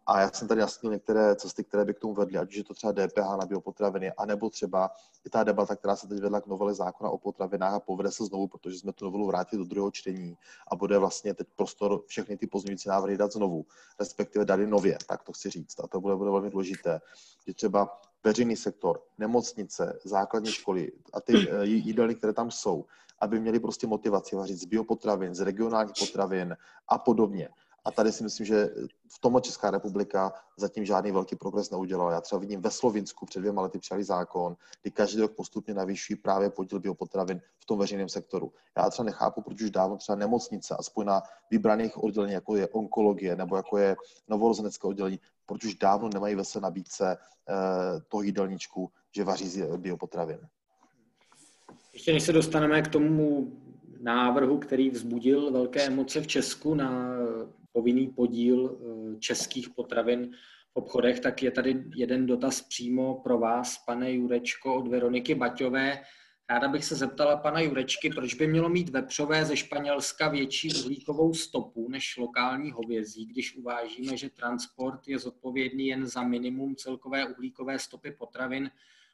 [0.10, 2.64] a já jsem tady jasnil některé cesty, které by k tomu vedly, ať už je
[2.64, 4.92] to třeba DPH na biopotraviny, anebo třeba
[5.26, 8.26] i ta debata, která se teď vedla k novele zákona o potravinách a povede se
[8.26, 10.38] znovu, protože jsme tu novelu vrátili do druhého čtení
[10.68, 13.66] a bude vlastně teď prostor všechny ty pozměňující návrhy dát znovu,
[14.00, 15.80] respektive dali nově, tak to chci říct.
[15.80, 17.02] A to bude, bude velmi důležité,
[17.48, 22.86] že třeba veřejný sektor, nemocnice, základní školy a ty eh, jídelny, které tam jsou,
[23.20, 26.58] aby měli prostě motivaci vařit z biopotravin, z regionálních potravin
[26.88, 27.50] a podobně.
[27.86, 28.70] A tady si myslím, že
[29.08, 32.12] v tomhle Česká republika zatím žádný velký progres neudělala.
[32.12, 36.18] Já třeba vidím ve Slovinsku před dvěma lety přijali zákon, kdy každý rok postupně navýšují
[36.18, 38.54] právě podíl biopotravin v tom veřejném sektoru.
[38.78, 41.22] Já třeba nechápu, proč už dávno třeba nemocnice, aspoň na
[41.52, 43.96] vybraných oddělení, jako je onkologie nebo jako je
[44.28, 47.54] novorozenecké oddělení, proč už dávno nemají ve své nabídce eh,
[48.08, 50.40] toho jídelníčku, že vaří z biopotravin.
[51.94, 53.52] Ještě než se dostaneme k tomu
[54.00, 57.16] návrhu, který vzbudil velké emoce v Česku na
[57.72, 58.80] povinný podíl
[59.16, 60.32] eh, českých potravin
[60.74, 66.02] v obchodech, tak je tady jeden dotaz přímo pro vás, pane Jurečko, od Veroniky Baťové.
[66.50, 71.34] Ráda bych se zeptala pana Jurečky, proč by mělo mít vepřové ze Španělska větší uhlíkovou
[71.34, 77.80] stopu než lokální hovězí, když uvážíme, že transport je zodpovědný jen za minimum celkové uhlíkové
[77.80, 78.72] stopy potravin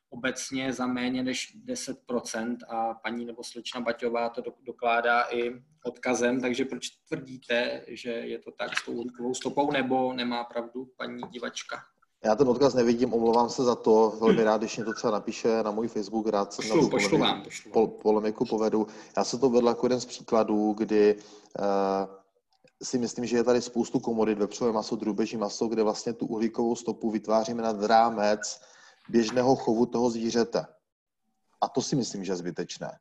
[0.10, 5.52] obecně za méně než 10% a paní nebo slečna Baťová to dokládá i
[5.86, 10.88] odkazem, takže proč tvrdíte, že je to tak s tou uhlíkovou stopou, nebo nemá pravdu
[10.98, 11.78] paní divačka?
[12.26, 15.64] Já ten odkaz nevidím, omlouvám se za to, velmi rád, když mě to třeba napíše
[15.64, 17.90] na můj Facebook, rád se pošlu, na pošlu vám, pošlu vám.
[18.02, 18.88] polemiku povedu.
[19.18, 21.66] Já se to vedl jako jeden z příkladů, kdy uh,
[22.84, 26.76] si myslím, že je tady spoustu komodit, vepřové maso, drůbeží maso, kde vlastně tu uhlíkovou
[26.76, 28.62] stopu vytváříme nad rámec
[29.10, 30.66] běžného chovu toho zvířete.
[31.62, 33.00] A to si myslím, že je zbytečné.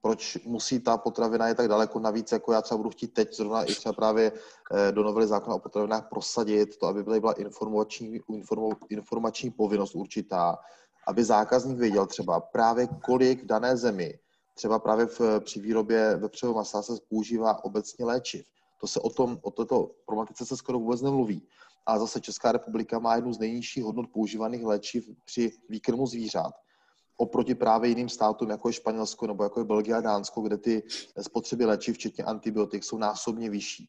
[0.00, 3.64] Proč musí ta potravina je tak daleko navíc, jako já třeba budu chtít teď zrovna
[3.64, 4.32] i třeba právě
[4.72, 8.20] eh, do novely zákona o potravinách prosadit to, aby byla informační,
[8.90, 10.58] informační povinnost určitá,
[11.06, 14.18] aby zákazník věděl třeba právě kolik v dané zemi,
[14.54, 18.44] třeba právě v, při výrobě vepřového masa se používá obecně léčiv.
[18.80, 21.48] To se o tom, o této problematice se skoro vůbec nemluví.
[21.86, 26.52] A zase Česká republika má jednu z nejnižších hodnot používaných léčiv při výkrmu zvířat
[27.22, 30.82] oproti právě jiným státům, jako je Španělsko nebo jako je Belgie a Dánsko, kde ty
[31.20, 33.88] spotřeby léčiv, včetně antibiotik, jsou násobně vyšší.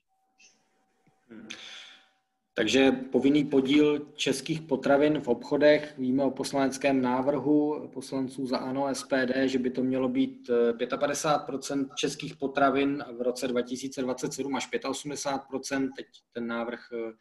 [2.55, 9.33] Takže povinný podíl českých potravin v obchodech, víme o poslaneckém návrhu poslanců za ANO SPD,
[9.45, 15.89] že by to mělo být 55% eh, českých potravin v roce 2027 až 85%.
[15.97, 17.11] Teď ten návrh eh,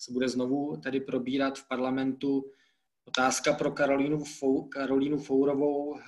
[0.00, 2.44] se bude znovu tedy probírat v parlamentu.
[3.04, 5.98] Otázka pro Karolínu, Fou, Karolínu Fourovou.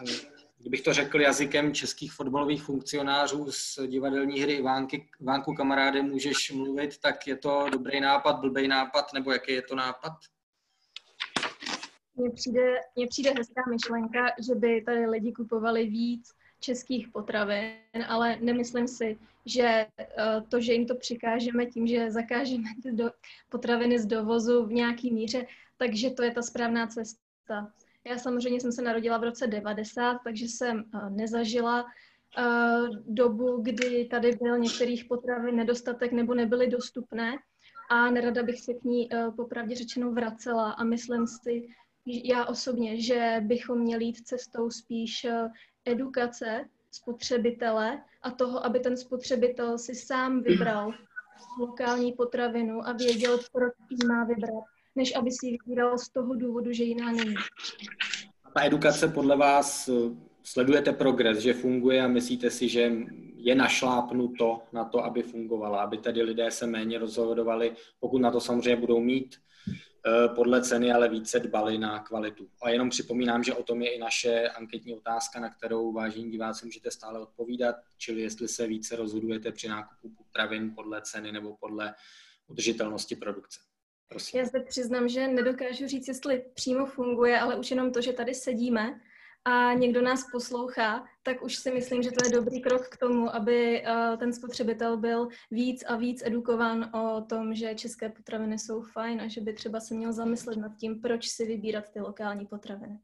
[0.58, 6.98] Kdybych to řekl jazykem českých fotbalových funkcionářů z divadelní hry Ivánky, Ivánku kamaráde můžeš mluvit,
[6.98, 10.12] tak je to dobrý nápad, blbý nápad, nebo jaký je to nápad?
[12.14, 18.36] Mně přijde, mně přijde hezká myšlenka, že by tady lidi kupovali víc českých potravin, ale
[18.40, 23.10] nemyslím si, že eh, to, že jim to přikážeme tím, že zakážeme ty do,
[23.48, 27.72] potraviny z dovozu v nějaký míře, takže to je ta správná cesta.
[28.06, 34.04] Já samozřejmě jsem se narodila v roce 90, takže jsem eh, nezažila uh, dobu, kdy
[34.04, 37.36] tady byl některých potravin nedostatek nebo nebyly dostupné
[37.90, 41.68] a nerada bych se k ní popravdě řečeno vracela a myslím si,
[42.06, 45.26] já osobně, že bychom měli jít cestou spíš
[45.84, 50.92] edukace spotřebitele a toho, aby ten spotřebitel si sám vybral
[51.60, 54.64] lokální potravinu a věděl, proč ji má vybrat,
[54.96, 57.34] než aby si ji vybral z toho důvodu, že jiná není.
[58.54, 59.92] Ta edukace podle vás eh,
[60.42, 62.92] sledujete progres, že funguje a myslíte si, že
[63.36, 68.40] je našlápnuto na to, aby fungovala, aby tedy lidé se méně rozhodovali, pokud na to
[68.40, 69.36] samozřejmě budou mít
[70.34, 72.48] podle ceny, ale více dbali na kvalitu.
[72.62, 76.66] A jenom připomínám, že o tom je i naše anketní otázka, na kterou vážení diváci
[76.66, 81.94] můžete stále odpovídat, čili jestli se více rozhodujete při nákupu potravin podle ceny nebo podle
[82.46, 83.60] udržitelnosti produkce.
[84.08, 84.40] Prosím.
[84.40, 88.34] Já se přiznám, že nedokážu říct, jestli přímo funguje, ale už jenom to, že tady
[88.34, 89.00] sedíme
[89.44, 93.34] a někdo nás poslouchá, tak už si myslím, že to je dobrý krok k tomu,
[93.34, 98.82] aby uh, ten spotřebitel byl víc a víc edukován o tom, že české potraviny jsou
[98.82, 102.46] fajn a že by třeba se měl zamyslet nad tím, proč si vybírat ty lokální
[102.46, 102.98] potraviny.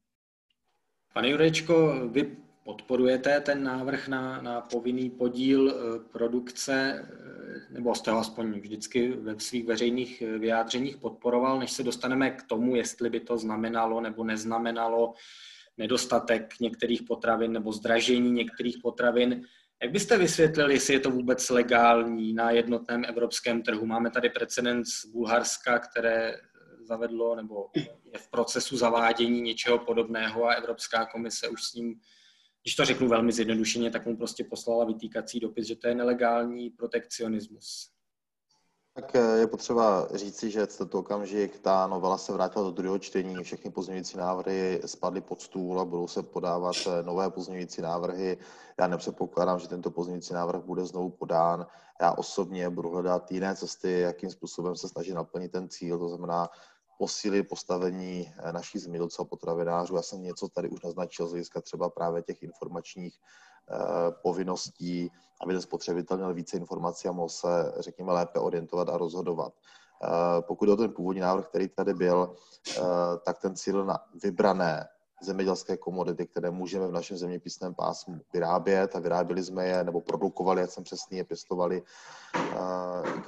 [1.15, 8.11] Pane Jurečko, vy podporujete ten návrh na, na povinný podíl eh, produkce, eh, nebo jste
[8.11, 13.21] ho aspoň vždycky ve svých veřejných vyjádřeních podporoval, než se dostaneme k tomu, jestli by
[13.21, 15.15] to znamenalo nebo neznamenalo
[15.79, 19.43] nedostatek některých potravin nebo zdražení některých potravin.
[19.83, 23.87] Jak byste vysvětlili, jestli je to vůbec legální na jednotném evropském trhu?
[23.87, 26.37] Máme tady precedens Bulharska, které
[26.89, 27.67] zavedlo nebo
[28.13, 32.01] je v procesu zavádění něčeho podobného a Evropská komise už s ním,
[32.63, 36.71] když to řeknu velmi zjednodušeně, tak mu prostě poslala vytýkací dopis, že to je nelegální
[36.71, 37.91] protekcionismus.
[38.99, 43.45] Tak eh, je potřeba říci, že tento okamžik ta novela se vrátila do druhého čtení,
[43.45, 48.39] všechny pozměňující návrhy spadly pod stůl a budou se podávat eh, nové pozměňující návrhy.
[48.81, 51.67] Já nepředpokládám, že tento pozměňující návrh bude znovu podán.
[52.01, 56.49] Já osobně budu hledat jiné cesty, jakým způsobem se snaží naplnit ten cíl, to znamená
[56.99, 59.97] posílit postavení eh, našich zemědělců a potravinářů.
[59.97, 63.19] Já jsem něco tady už naznačil z hlediska třeba právě těch informačních
[64.23, 65.11] povinností,
[65.41, 69.53] aby ten spotřebitel měl více informací a mohl se, řekněme, lépe orientovat a rozhodovat.
[70.05, 72.35] Eh, pokud o ten původní návrh, který tady byl,
[72.77, 72.83] eh,
[73.25, 74.89] tak ten cíl na vybrané
[75.23, 80.61] zemědělské komodity, které můžeme v našem zeměpisném pásmu vyrábět a vyráběli jsme je, nebo produkovali,
[80.61, 81.83] jak jsem přesně je pěstovali,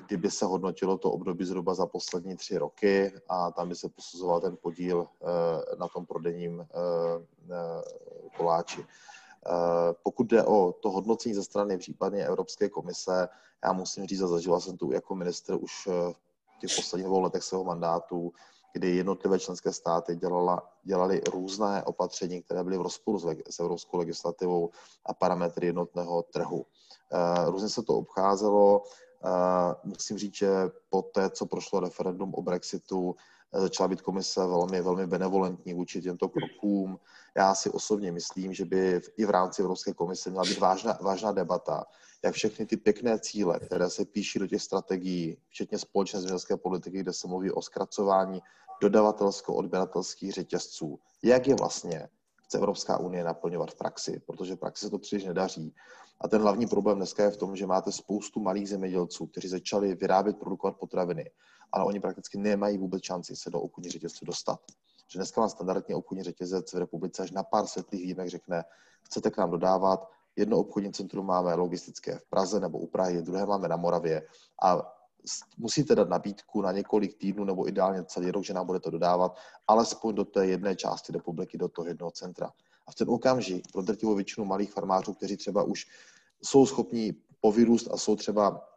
[0.06, 4.40] kdyby se hodnotilo to období zhruba za poslední tři roky a tam by se posuzoval
[4.40, 5.06] ten podíl
[5.78, 6.66] na tom prodejním
[8.36, 8.86] koláči.
[9.46, 13.28] Eh, pokud jde o to hodnocení ze strany případně Evropské komise,
[13.64, 16.12] já musím říct, a zažila jsem tu jako minister už eh,
[16.56, 18.32] v těch posledních dvou letech svého mandátu,
[18.72, 23.96] kdy jednotlivé členské státy dělala, dělali různé opatření, které byly v rozporu s, s evropskou
[23.96, 24.70] legislativou
[25.06, 26.66] a parametry jednotného trhu.
[27.12, 28.82] Eh, různě se to obcházelo.
[29.84, 30.50] Musím říct, že
[30.90, 33.16] po té, co prošlo referendum o Brexitu,
[33.52, 36.98] začala být komise velmi, velmi benevolentní vůči těmto krokům.
[37.36, 41.32] Já si osobně myslím, že by i v rámci Evropské komise měla být vážná, vážná
[41.32, 41.84] debata,
[42.24, 47.00] jak všechny ty pěkné cíle, které se píší do těch strategií, včetně společné zemědělské politiky,
[47.00, 48.40] kde se mluví o zkracování
[48.82, 54.90] dodavatelsko-odběratelských řetězců, jak je vlastně chce Evropská unie naplňovat v praxi, protože v praxi se
[54.90, 55.74] to příliš nedaří.
[56.20, 59.94] A ten hlavní problém dneska je v tom, že máte spoustu malých zemědělců, kteří začali
[59.94, 61.30] vyrábět, produkovat potraviny,
[61.72, 64.60] ale oni prakticky nemají vůbec šanci se do obchodní řetězce dostat.
[65.08, 68.64] Že dneska má standardní obchodní řetězec v republice až na pár světlých výjimek řekne,
[69.02, 73.46] chcete k nám dodávat, jedno obchodní centrum máme logistické v Praze nebo u Prahy, druhé
[73.46, 74.22] máme na Moravě
[74.62, 74.92] a
[75.58, 79.36] musíte dát nabídku na několik týdnů nebo ideálně celý rok, že nám budete dodávat,
[79.68, 82.52] alespoň do té jedné části republiky, do toho jednoho centra.
[82.86, 85.86] A v ten okamžik pro drtivou většinu malých farmářů, kteří třeba už
[86.42, 88.69] jsou schopní povyrůst a jsou třeba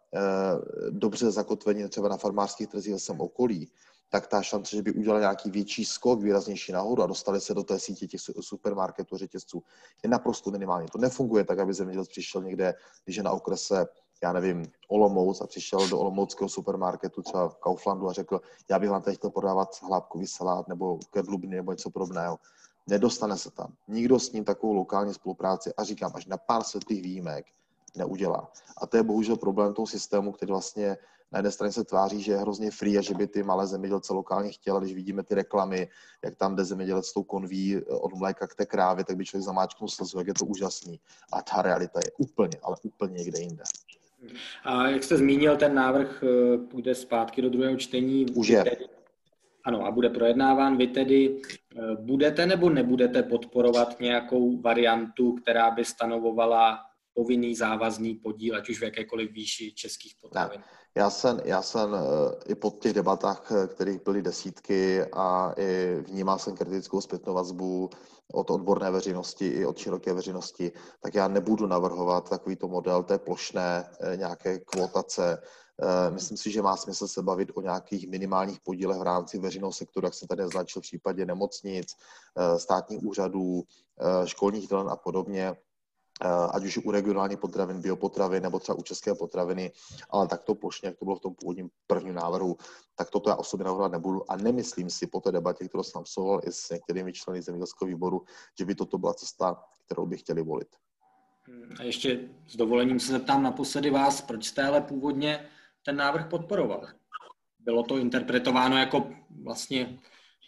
[0.90, 3.72] dobře zakotveni třeba na farmářských trzích v okolí,
[4.10, 7.64] tak ta šance, že by udělali nějaký větší skok, výraznější nahoru a dostali se do
[7.64, 9.64] té sítě těch supermarketů, řetězců,
[10.04, 10.88] je naprosto minimální.
[10.88, 12.74] To nefunguje tak, aby zemědělec přišel někde,
[13.06, 13.88] když je na okrese
[14.24, 18.90] já nevím, Olomouc a přišel do olomouckého supermarketu, třeba v Kauflandu a řekl, já bych
[18.90, 22.40] vám tady chtěl prodávat hlábkový salát nebo kedlubny nebo něco podobného.
[22.88, 23.74] Nedostane se tam.
[23.88, 27.46] Nikdo s ním takovou lokální spolupráci a říkám, až na pár světlých výjimek
[27.98, 28.52] neudělá.
[28.78, 30.98] A to je bohužel problém toho systému, který vlastně
[31.34, 34.14] na jedné straně se tváří, že je hrozně free a že by ty malé zemědělce
[34.14, 35.88] lokálně chtěli, když vidíme ty reklamy,
[36.24, 39.26] jak tam jde zemědělec s tou konví eh, od mléka k té krávě, tak by
[39.26, 41.00] člověk zamáčknul slzu, jak je to úžasný.
[41.34, 43.64] A ta realita je úplně, ale úplně někde jinde.
[44.64, 48.26] A jak jste zmínil, ten návrh eh, půjde zpátky do druhého čtení.
[48.36, 48.64] Už je.
[49.64, 50.78] ano, a bude projednáván.
[50.78, 56.80] Vy tedy eh, budete nebo nebudete podporovat nějakou variantu, která by stanovovala
[57.14, 60.60] povinný závazný podíl, ať už v jakékoliv výši českých potravin?
[60.60, 60.66] Ne.
[60.96, 62.00] Já jsem, já jsem eh,
[62.46, 67.90] i po těch debatách, kterých byly desítky a i vnímal jsem kritickou zpětnou vazbu
[68.34, 73.90] od odborné veřejnosti i od široké veřejnosti, tak já nebudu navrhovat takovýto model té plošné
[74.00, 75.42] eh, nějaké kvotace.
[75.82, 79.74] Eh, myslím si, že má smysl se bavit o nějakých minimálních podílech v rámci veřejného
[79.74, 81.88] sektoru, jak se tady naznačil v případě nemocnic,
[82.58, 83.64] státních úřadů,
[84.26, 85.56] školních dělen a podobně
[86.52, 89.72] ať už u regionální potravin, biopotravin nebo třeba u české potraviny,
[90.10, 92.58] ale tak to plošně, jak to bylo v tom původním prvním návrhu,
[92.96, 96.42] tak toto já osobně navrhovat nebudu a nemyslím si po té debatě, kterou jsem absolvoval
[96.44, 98.22] i s některými členy zemědělského výboru,
[98.60, 100.68] že by toto byla cesta, kterou by chtěli volit.
[101.80, 105.50] A ještě s dovolením se zeptám naposledy vás, proč jste ale původně
[105.86, 106.88] ten návrh podporoval?
[107.60, 109.10] Bylo to interpretováno jako
[109.44, 110.00] vlastně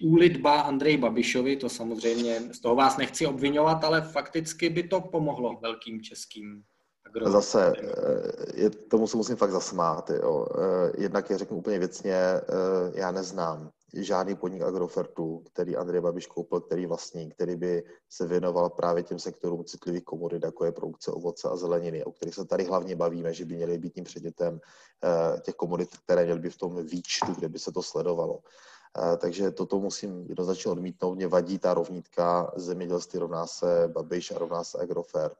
[0.03, 5.59] úlitba Andrej Babišovi, to samozřejmě, z toho vás nechci obvinovat, ale fakticky by to pomohlo
[5.61, 6.63] velkým českým
[7.05, 7.31] agro...
[7.31, 10.09] Zase, eh, je, tomu se musím fakt zasmát.
[10.09, 10.47] Jo.
[10.57, 12.41] Eh, jednak je řeknu úplně věcně, eh,
[12.93, 18.69] já neznám žádný podnik Agrofertu, který Andrej Babiš koupil, který vlastní, který by se věnoval
[18.69, 22.63] právě těm sektorům citlivých komodit, jako je produkce ovoce a zeleniny, o kterých se tady
[22.63, 24.59] hlavně bavíme, že by měly být tím předmětem
[25.41, 28.39] těch komodit, které měly by v tom výčtu, kde by se to sledovalo.
[29.17, 31.15] Takže toto musím jednoznačně odmítnout.
[31.15, 35.37] Mě vadí ta rovnítka zemědělství rovná se Babiš a rovná se Agrofert.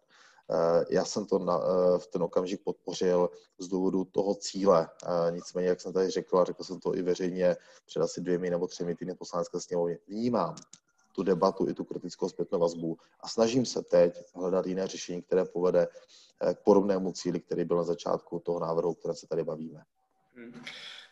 [0.90, 1.60] Já jsem to na,
[1.98, 3.30] v ten okamžik podpořil
[3.60, 4.90] z důvodu toho cíle.
[5.30, 8.68] Nicméně, jak jsem tady řekl, a řekl jsem to i veřejně před asi dvěmi nebo
[8.68, 10.56] třemi týdny poslanecké sněmovně, vnímám
[11.16, 15.46] tu debatu i tu kritickou zpětnou vazbu a snažím se teď hledat jiné řešení, které
[15.46, 15.88] povede
[16.42, 19.84] eh, k podobnému cíli, který byl na začátku toho návrhu, o kterém se tady bavíme.
[20.34, 20.64] Hmm.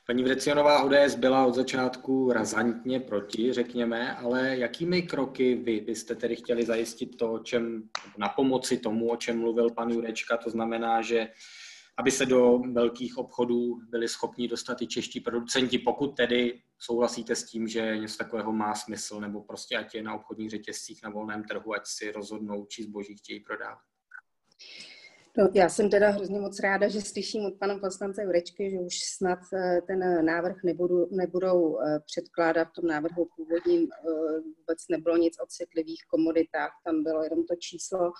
[0.07, 6.35] Paní Vrecionová ODS byla od začátku razantně proti, řekněme, ale jakými kroky vy byste tedy
[6.35, 11.01] chtěli zajistit to, o čem, na pomoci tomu, o čem mluvil pan Jurečka, to znamená,
[11.01, 11.27] že
[11.97, 17.43] aby se do velkých obchodů byli schopni dostat i čeští producenti, pokud tedy souhlasíte s
[17.43, 21.43] tím, že něco takového má smysl, nebo prostě ať je na obchodních řetězcích na volném
[21.43, 23.79] trhu, ať si rozhodnou, či zboží chtějí prodávat.
[25.37, 28.99] No, já jsem teda hrozně moc ráda, že slyším od pana poslance Jurečky, že už
[29.17, 33.87] snad eh, ten návrh nebudu, nebudou eh, předkládat v tom návrhu původním.
[33.91, 38.11] Eh, vůbec nebylo nic o citlivých komoditách, tam bylo jenom to číslo.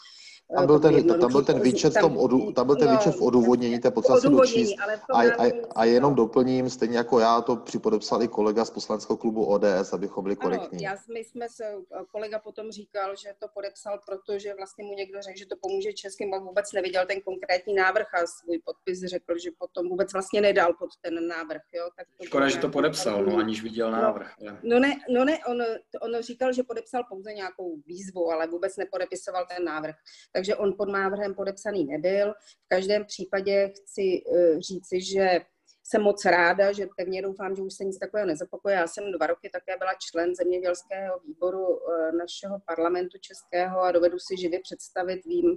[0.56, 3.16] Tam byl ten, tam byl ten výčet, tam, v, odu, tam byl ten no, výčet
[3.16, 4.74] v odůvodnění, to je potřeba si dočíst.
[5.14, 9.46] A, a, a jenom doplním, stejně jako já, to připodepsal i kolega z poslaneckého klubu
[9.46, 10.88] ODS, abychom byli korektní.
[10.88, 11.64] Ano, já, my jsme se,
[12.12, 16.34] kolega potom říkal, že to podepsal, protože vlastně mu někdo řekl, že to pomůže českým,
[16.34, 20.74] a vůbec neviděl ten konkrétní návrh a svůj podpis řekl, že potom vůbec vlastně nedal
[20.74, 21.62] pod ten návrh.
[21.74, 21.90] Jo?
[21.98, 24.34] Tak to Škoda, že to podepsal, no, aniž viděl no, návrh.
[24.42, 25.62] No, no ne, no ne on,
[26.02, 29.96] on říkal, že podepsal pouze nějakou výzvu, ale vůbec nepodepisoval ten návrh.
[30.32, 32.34] Takže on pod návrhem podepsaný nebyl.
[32.66, 35.42] V každém případě chci uh, říci, že
[35.84, 38.76] jsem moc ráda, že pevně doufám, že už se nic takového nezapakuje.
[38.76, 44.20] Já jsem dva roky také byla člen zemědělského výboru eh, našeho parlamentu českého a dovedu
[44.20, 45.56] si živě představit, vím,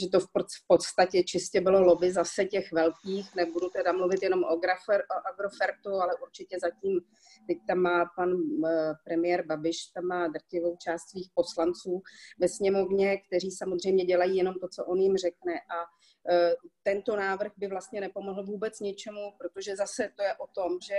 [0.00, 0.26] že to v
[0.66, 3.34] podstatě čistě bylo lobby zase těch velkých.
[3.34, 7.00] Nebudu teda mluvit jenom o, grafer, o Agrofertu, ale určitě zatím,
[7.46, 8.30] teď tam má pan
[8.66, 12.02] eh, premiér Babiš, tam má drtivou část svých poslanců
[12.38, 16.03] ve sněmovně, kteří samozřejmě dělají jenom to, co on jim řekne a
[16.82, 20.94] tento návrh by vlastně nepomohl vůbec ničemu, protože zase to je o tom, že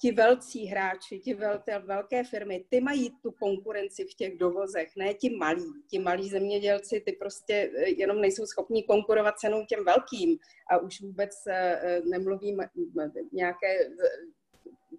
[0.00, 5.14] ti velcí hráči, ti velké, velké firmy, ty mají tu konkurenci v těch dovozech, ne
[5.14, 5.72] ti malí.
[5.90, 10.38] Ti malí zemědělci, ty prostě eh, jenom nejsou schopni konkurovat cenou těm velkým.
[10.70, 12.60] A už vůbec eh, nemluvím
[13.32, 13.78] nějaké,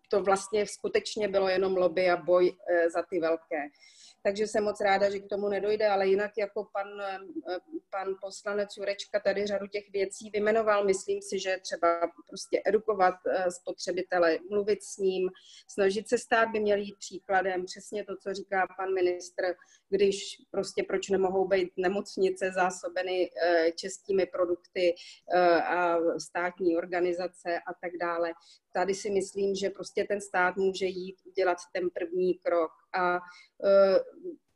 [0.10, 2.52] to vlastně skutečně bylo jenom lobby a boj
[2.94, 3.70] za ty velké
[4.24, 7.20] takže jsem moc ráda, že k tomu nedojde, ale jinak jako pan, eh,
[7.90, 13.52] pan poslanec Jurečka tady řadu těch věcí vymenoval, myslím si, že třeba prostě edukovat eh,
[13.52, 15.30] spotřebitele, mluvit s ním,
[15.68, 19.44] snažit se stát by měl jít příkladem, přesně to, co říká pan ministr,
[19.90, 24.96] když prostě proč nemohou být nemocnice zásobeny eh, českými produkty
[25.64, 28.34] a státní organizace a tak dále.
[28.80, 32.72] Tady si myslím, že prostě ten stát může jít udělat ten první krok.
[33.00, 33.20] A
[33.66, 34.00] Eh,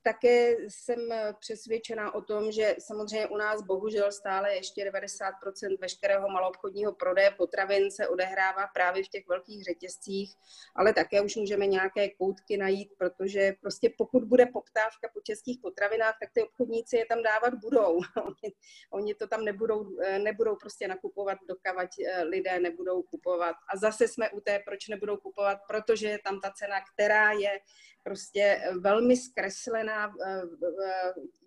[0.04, 1.00] také jsem
[1.40, 7.92] přesvědčená o tom, že samozřejmě u nás bohužel stále ještě 90% veškerého maloobchodního prodeje potravin
[7.92, 10.36] se odehrává právě v těch velkých řetězcích,
[10.76, 16.16] ale také už můžeme nějaké koutky najít, protože prostě pokud bude poptávka po českých potravinách,
[16.22, 18.00] tak ty obchodníci je tam dávat budou.
[18.24, 18.54] oni,
[18.92, 23.56] oni to tam nebudou, eh, nebudou prostě nakupovat, dokavať eh, lidé nebudou kupovat.
[23.74, 27.60] A zase jsme u té, proč nebudou kupovat, protože je tam ta cena, která je
[28.04, 30.14] prostě velmi zkreslená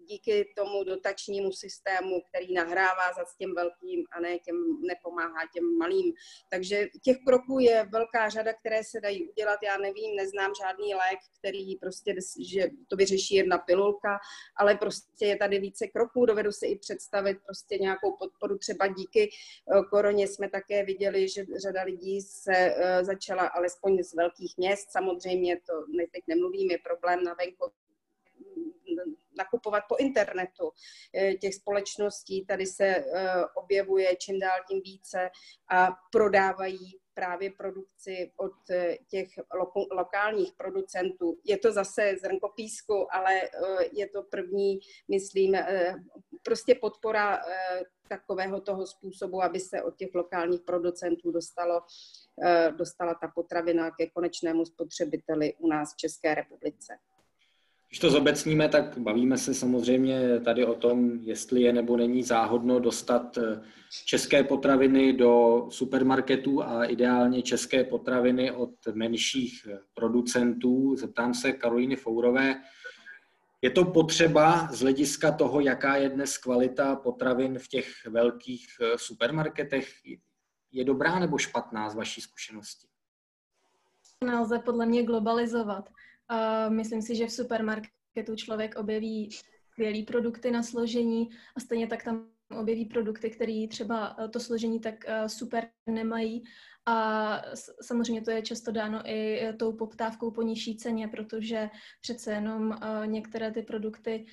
[0.06, 6.12] díky tomu dotačnímu systému, který nahrává za těm velkým a ne těm, nepomáhá těm malým.
[6.50, 9.60] Takže těch kroků je velká řada, které se dají udělat.
[9.62, 12.14] Já nevím, neznám žádný lék, který prostě,
[12.50, 14.18] že to vyřeší jedna pilulka,
[14.56, 16.26] ale prostě je tady více kroků.
[16.26, 18.58] Dovedu si i představit prostě nějakou podporu.
[18.58, 24.14] Třeba díky eh, koroně jsme také viděli, že řada lidí se eh, začala alespoň z
[24.14, 25.72] velkých měst, samozřejmě to
[26.12, 27.86] teď nemluvím, je problém na venkově
[29.36, 30.70] nakupovat po internetu.
[31.40, 33.04] Těch společností tady se
[33.54, 35.30] objevuje čím dál tím více
[35.70, 41.38] a prodávají právě produkci od eh, těch lo- lokálních producentů.
[41.44, 43.48] Je to zase zrnko písku, ale eh,
[43.92, 44.78] je to první,
[45.10, 45.94] myslím, eh,
[46.42, 47.40] prostě podpora
[48.08, 51.80] takového toho způsobu, aby se od těch lokálních producentů dostalo,
[52.76, 56.98] dostala ta potravina ke konečnému spotřebiteli u nás v České republice.
[57.96, 62.80] Když to zobecníme, tak bavíme se samozřejmě tady o tom, jestli je nebo není záhodno
[62.80, 63.62] dostat eh,
[64.04, 70.96] české potraviny do supermarketů a ideálně české potraviny od menších eh, producentů.
[70.96, 72.54] Zeptám se Karolíny Fourové,
[73.62, 78.98] je to potřeba z hlediska toho, jaká je dnes kvalita potravin v těch velkých eh,
[78.98, 79.88] supermarketech?
[80.72, 82.86] Je dobrá nebo špatná z vaší zkušenosti?
[84.24, 85.88] Nelze podle mě globalizovat.
[86.68, 89.30] Myslím si, že v supermarketu člověk objeví
[89.76, 94.80] skvělé produkty na složení a stejně tak tam objeví produkty, které třeba eh, to složení
[94.80, 96.44] tak eh, super nemají.
[96.86, 97.42] A
[97.82, 101.70] samozřejmě to je často dáno i eh, tou poptávkou po nižší ceně, protože
[102.00, 104.26] přece jenom některé ty produkty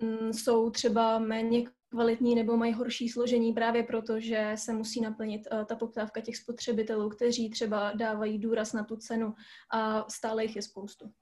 [0.00, 5.48] mm, jsou třeba méně kvalitní nebo mají horší složení právě proto, že se musí naplnit
[5.66, 9.34] ta poptávka těch spotřebitelů, kteří třeba dávají důraz na tu cenu
[9.72, 11.12] a stále jich je spoustu.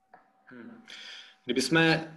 [0.45, 0.83] Hmm.
[1.45, 2.15] Kdyby jsme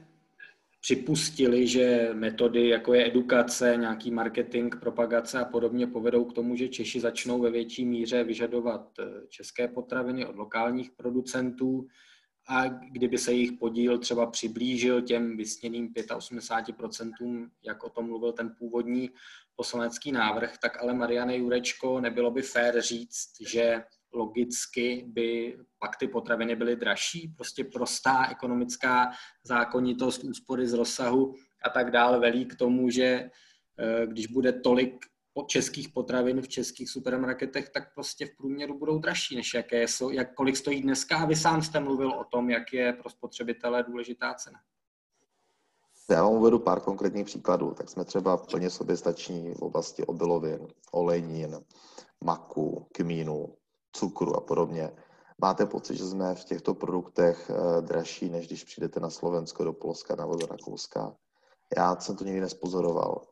[0.80, 6.68] připustili, že metody jako je edukace, nějaký marketing, propagace a podobně povedou k tomu, že
[6.68, 11.86] Češi začnou ve větší míře vyžadovat eh, české potraviny od lokálních producentů
[12.48, 18.54] a kdyby se jejich podíl třeba přiblížil těm vysněným 85%, jak o tom mluvil ten
[18.58, 19.10] původní
[19.56, 23.82] poslanecký návrh, tak ale Mariane Jurečko, nebylo by fér říct, že
[24.12, 27.28] logicky by pak ty potraviny byly dražší.
[27.36, 29.10] Prostě prostá ekonomická
[29.44, 35.06] zákonitost, úspory z rozsahu a tak dále velí k tomu, že eh, když bude tolik
[35.46, 40.34] českých potravin v českých supermarketech, tak prostě v průměru budou dražší, než jaké jsou, jak,
[40.34, 41.18] kolik stojí dneska.
[41.18, 44.58] A vy sám jste mluvil o tom, jak je pro spotřebitele důležitá cena.
[46.10, 47.74] Já vám uvedu pár konkrétních příkladů.
[47.74, 51.56] Tak jsme třeba plně soběstační v oblasti obilovin, olejnin,
[52.24, 53.54] maku, kmínu,
[53.98, 54.90] cukru a podobně.
[55.38, 59.72] Máte pocit, že jsme v těchto produktech eh, dražší, než když přijdete na Slovensko, do
[59.72, 61.14] Polska nebo do Rakouska?
[61.76, 63.22] Já jsem to nikdy nespozoroval.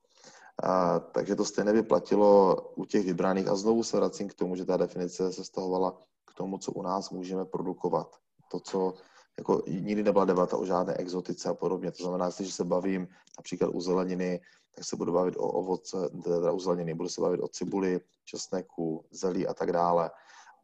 [0.63, 3.49] A, takže to stejně by platilo u těch vybraných.
[3.49, 6.83] A znovu se vracím k tomu, že ta definice se stahovala k tomu, co u
[6.83, 8.17] nás můžeme produkovat.
[8.51, 8.95] To, co
[9.39, 11.93] jako nikdy nebyla debata o žádné exotice a podobně.
[11.93, 14.41] To znamená, že se bavím například u zeleniny,
[14.75, 19.05] tak se budu bavit o ovoce, teda u zeleniny, budu se bavit o cibuli, česneku,
[19.11, 20.11] zelí a tak dále.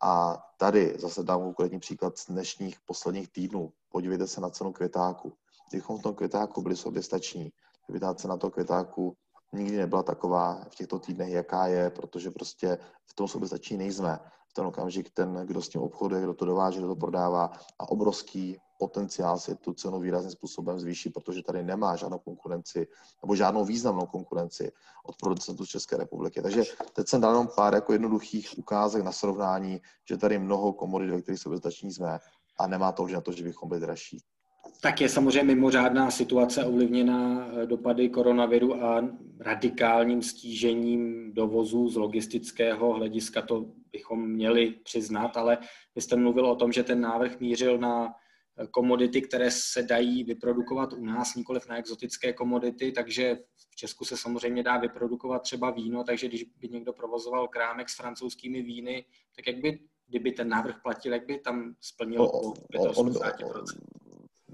[0.03, 3.73] A tady zase dám konkrétní příklad z dnešních posledních týdnů.
[3.89, 5.33] Podívejte se na cenu květáku.
[5.69, 7.53] Kdybychom v tom květáku byli sobě stační,
[7.87, 9.17] kdyby ta cena toho květáku
[9.53, 14.19] nikdy nebyla taková v těchto týdnech, jaká je, protože prostě v tom soběstační nejsme.
[14.49, 17.89] V ten okamžik ten, kdo s tím obchoduje, kdo to dováží, kdo to prodává a
[17.89, 22.89] obrovský potenciál si tu cenu výrazným způsobem zvýší, protože tady nemá žádnou konkurenci
[23.23, 24.73] nebo žádnou významnou konkurenci
[25.07, 26.43] od producentů České republiky.
[26.43, 31.11] Takže teď jsem dal jenom pár jako jednoduchých ukázek na srovnání, že tady mnoho komodit,
[31.11, 32.19] ve kterých soběstační jsme
[32.59, 34.19] a nemá to už na to, že bychom byli dražší.
[34.81, 39.09] Tak je samozřejmě mimořádná situace ovlivněná eh, dopady koronaviru a
[39.41, 45.59] radikálním stížením dovozu z logistického hlediska, to bychom měli přiznat, ale
[45.95, 48.15] vy jste mluvil o tom, že ten návrh mířil na
[48.71, 53.37] komodity, které se dají vyprodukovat u nás, nikoliv na exotické komodity, takže
[53.71, 57.97] v Česku se samozřejmě dá vyprodukovat třeba víno, takže když by někdo provozoval krámek s
[57.97, 59.05] francouzskými víny,
[59.37, 63.65] tak jak by, kdyby ten návrh platil, jak by tam splnil o, 85%?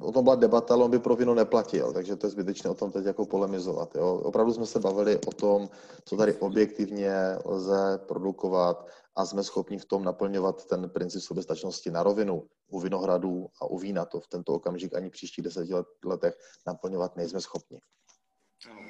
[0.00, 2.74] O tom byla debata, ale on by pro víno neplatil, takže to je zbytečné o
[2.74, 3.94] tom teď jako polemizovat.
[3.94, 4.14] Jo.
[4.14, 5.68] Opravdu jsme se bavili o tom,
[6.04, 7.12] co tady objektivně
[7.44, 13.48] lze produkovat a jsme schopni v tom naplňovat ten princip soběstačnosti na rovinu u vinohradů
[13.62, 14.04] a u vína.
[14.04, 15.72] To v tento okamžik ani příštích deseti
[16.04, 16.34] letech
[16.66, 17.80] naplňovat nejsme schopni.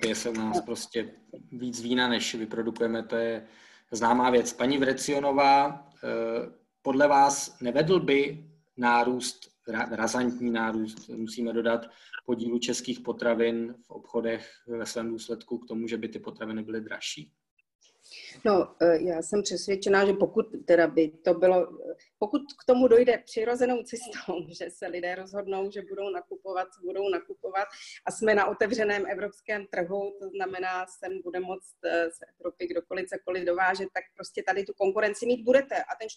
[0.06, 1.14] Je se u nás prostě
[1.52, 3.47] víc vína, než vyprodukujeme, to je
[3.93, 4.52] známá věc.
[4.52, 6.09] Paní Vrecionová, eh,
[6.82, 11.86] podle vás nevedl by nárůst razantní nárůst, musíme dodat,
[12.27, 16.81] podílu českých potravin v obchodech ve svém důsledku k tomu, že by ty potraviny byly
[16.81, 17.32] dražší?
[18.45, 21.78] No, e, já jsem přesvědčená, že pokud teda by to bylo,
[22.19, 27.69] pokud k tomu dojde přirozenou cestou, že se lidé rozhodnou, že budou nakupovat, budou nakupovat
[28.07, 33.09] a jsme na otevřeném evropském trhu, to znamená, sem bude moct e, z Evropy kdokoliv
[33.09, 35.77] cokoliv dovážet, tak prostě tady tu konkurenci mít budete.
[35.82, 36.09] A ten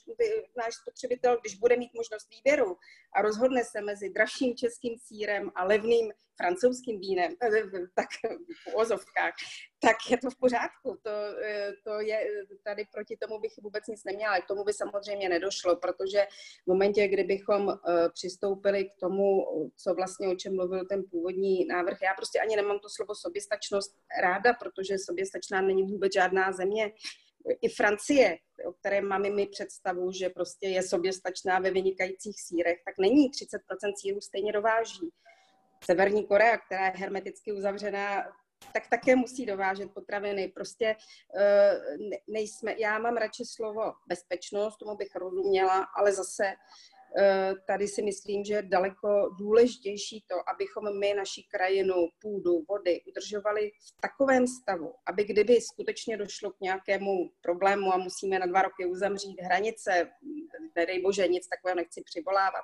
[0.57, 2.78] náš spotřebitel, když bude mít možnost výběru
[3.15, 6.11] a rozhodne se mezi dražším českým sírem a levným
[6.41, 7.36] francouzským vínem,
[7.95, 8.10] tak
[8.68, 9.34] v ozovkách,
[9.80, 10.98] tak je to v pořádku.
[11.03, 11.11] To,
[11.84, 12.28] to je,
[12.64, 14.41] tady proti tomu bych vůbec nic neměla.
[14.41, 16.27] K tomu by samozřejmě nedošlo, protože
[16.63, 17.77] v momentě, kdybychom
[18.13, 19.45] přistoupili k tomu,
[19.77, 23.95] co vlastně o čem mluvil ten původní návrh, já prostě ani nemám to slovo soběstačnost
[24.22, 26.91] ráda, protože soběstačná není vůbec žádná země
[27.61, 32.95] i Francie, o které máme mi představu, že prostě je soběstačná ve vynikajících sírech, tak
[32.99, 35.09] není 30% sírů stejně dováží.
[35.84, 38.23] Severní Korea, která je hermeticky uzavřená,
[38.74, 40.48] tak také musí dovážet potraviny.
[40.48, 40.96] Prostě
[41.36, 46.54] uh, nejsme, já mám radši slovo bezpečnost, tomu bych rozuměla, ale zase
[47.18, 53.02] Eh, tady si myslím, že je daleko důležitější to, abychom my naši krajinu, půdu, vody
[53.08, 58.62] udržovali v takovém stavu, aby kdyby skutečně došlo k nějakému problému a musíme na dva
[58.62, 60.12] roky uzamřít hranice,
[60.76, 62.64] nedej bože, nic takového nechci přivolávat,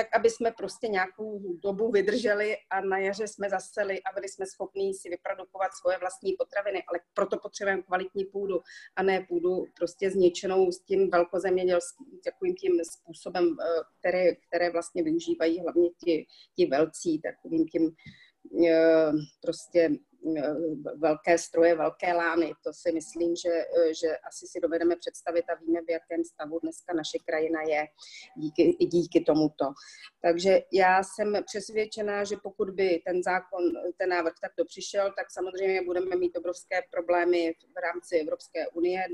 [0.00, 4.46] tak aby jsme prostě nějakou dobu vydrželi a na jaře jsme zaseli a byli jsme
[4.46, 8.60] schopni si vyprodukovat svoje vlastní potraviny, ale proto potřebujeme kvalitní půdu
[8.96, 15.02] a ne půdu prostě zničenou s tím velkozemědělským takovým tím způsobem, eh, které, které vlastně
[15.02, 17.90] využívají hlavně ti, ti velcí, takovým tím
[18.68, 19.12] eh,
[19.42, 19.90] prostě
[20.96, 22.52] velké stroje, velké lány.
[22.64, 26.58] To si myslím, že, eh, že asi si dovedeme představit a víme, v jakém stavu
[26.58, 27.86] dneska naše krajina je
[28.36, 29.64] díky, díky tomuto.
[30.22, 33.62] Takže já jsem přesvědčená, že pokud by ten zákon,
[33.96, 39.04] ten návrh takto přišel, tak samozřejmě budeme mít obrovské problémy v rámci Evropské unie.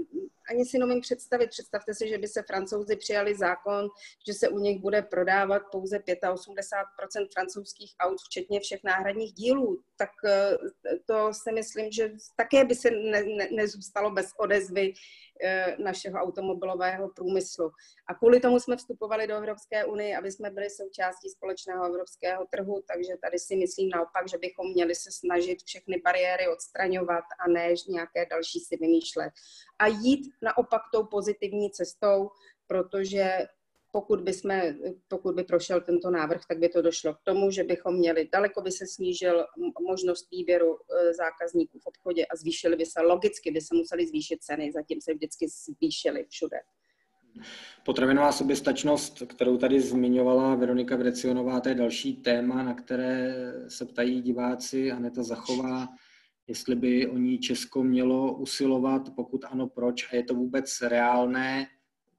[0.50, 3.88] Ani si nemůžu představit, představte si, že by se francouzi přijali zákon,
[4.26, 9.82] že se u nich bude prodávat pouze 85% francouzských aut, včetně všech náhradních dílů.
[9.96, 10.56] Tak eh,
[11.06, 14.92] to si myslím, že také by se ne, ne, nezůstalo bez odezvy
[15.42, 17.70] e, našeho automobilového průmyslu.
[18.06, 22.82] A kvůli tomu jsme vstupovali do Evropské unie, aby jsme byli součástí společného evropského trhu,
[22.88, 27.74] takže tady si myslím naopak, že bychom měli se snažit všechny bariéry odstraňovat a ne
[27.88, 29.32] nějaké další si vymýšlet.
[29.78, 32.30] A jít naopak tou pozitivní cestou,
[32.66, 33.46] protože
[33.96, 34.76] pokud by, jsme,
[35.08, 38.62] pokud by prošel tento návrh, tak by to došlo k tomu, že bychom měli, daleko
[38.62, 39.44] by se snížil
[39.88, 44.42] možnost výběru e, zákazníků v obchodě a zvýšily by se, logicky by se museli zvýšit
[44.42, 46.56] ceny, zatím se vždycky zvýšily všude.
[47.84, 53.34] Potravinová soběstačnost, kterou tady zmiňovala Veronika Vrecionová, to je další téma, na které
[53.68, 54.92] se ptají diváci.
[54.92, 55.86] Aneta Zachová,
[56.46, 61.66] jestli by o ní Česko mělo usilovat, pokud ano, proč a je to vůbec reálné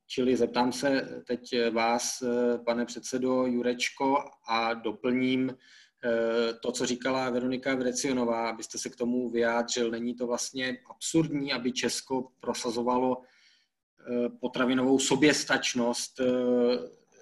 [0.09, 2.23] Čili zeptám se teď vás,
[2.65, 4.17] pane předsedo Jurečko,
[4.47, 9.91] a doplním eh, to, co říkala Veronika Vrecionová, abyste se k tomu vyjádřil.
[9.91, 16.25] Není to vlastně absurdní, aby Česko prosazovalo eh, potravinovou soběstačnost eh,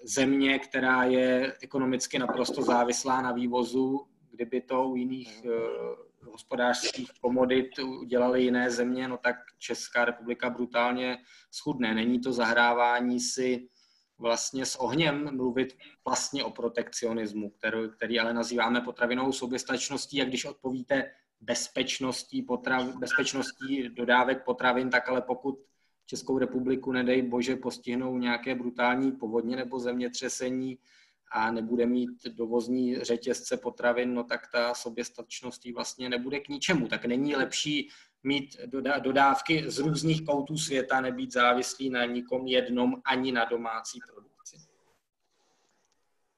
[0.03, 5.45] země, která je ekonomicky naprosto závislá na vývozu, kdyby to u jiných
[6.31, 11.17] hospodářských komodit udělali jiné země, no tak Česká republika brutálně
[11.51, 11.93] schudne.
[11.93, 13.69] Není to zahrávání si
[14.17, 20.45] vlastně s ohněm mluvit vlastně o protekcionismu, který, který ale nazýváme potravinou soběstačností a když
[20.45, 21.11] odpovíte
[21.41, 25.59] bezpečností, potrav, bezpečností dodávek potravin, tak ale pokud
[26.05, 30.77] Českou republiku, nedej bože, postihnou nějaké brutální povodně nebo zemětřesení,
[31.31, 36.87] a nebude mít dovozní řetězce potravin, no tak ta soběstačnost vlastně nebude k ničemu.
[36.87, 37.89] Tak není lepší
[38.23, 38.57] mít
[38.99, 44.57] dodávky z různých koutů světa, nebýt závislý na nikom jednom ani na domácí produkci.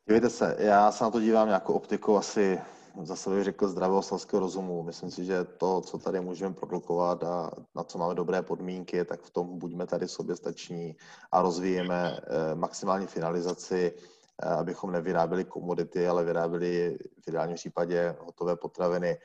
[0.07, 2.59] Dívejte se, já se na to dívám jako optikou asi
[3.05, 4.83] zase bych řekl zdravého selského rozumu.
[4.83, 9.21] Myslím si, že to, co tady můžeme produkovat a na co máme dobré podmínky, tak
[9.21, 10.95] v tom buďme tady soběstační
[11.31, 13.93] a rozvíjeme eh, maximální finalizaci
[14.39, 19.17] abychom nevyráběli komodity, ale vyráběli v ideálním případě hotové potraviny.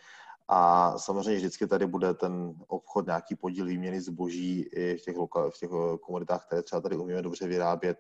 [0.49, 5.51] A samozřejmě vždycky tady bude ten obchod, nějaký podíl výměny zboží i v těch, lokal,
[5.51, 7.99] v těch eh, komoditách, které třeba tady umíme dobře vyrábět,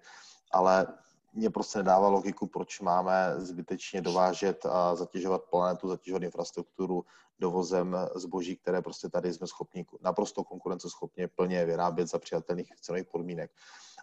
[0.52, 0.86] ale
[1.32, 7.04] mě prostě nedává logiku, proč máme zbytečně dovážet a zatěžovat planetu, zatěžovat infrastrukturu
[7.38, 13.50] dovozem zboží, které prostě tady jsme schopni naprosto konkurenceschopně plně vyrábět za přijatelných cenových podmínek.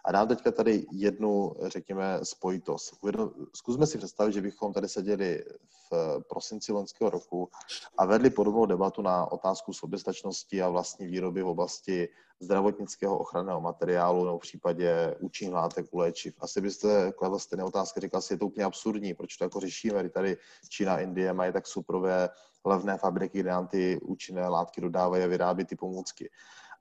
[0.04, 2.94] A dám teďka tady jednu, řekněme, spojitost.
[3.54, 5.44] Zkusme si představit, že bychom tady seděli
[5.90, 7.50] v prosinci loňského roku
[7.98, 12.08] a vedli podobnou debatu na otázku soběstačnosti a vlastní výroby v oblasti
[12.40, 16.34] zdravotnického ochranného materiálu nebo v případě účinných látek u léčiv.
[16.40, 20.08] Asi byste kladl stejné otázky, říkal si, je to úplně absurdní, proč to jako řešíme,
[20.08, 20.36] tady
[20.68, 22.28] Čína, Indie mají tak superové
[22.64, 26.30] levné fabriky, kde nám ty účinné látky dodávají a vyrábí ty pomůcky.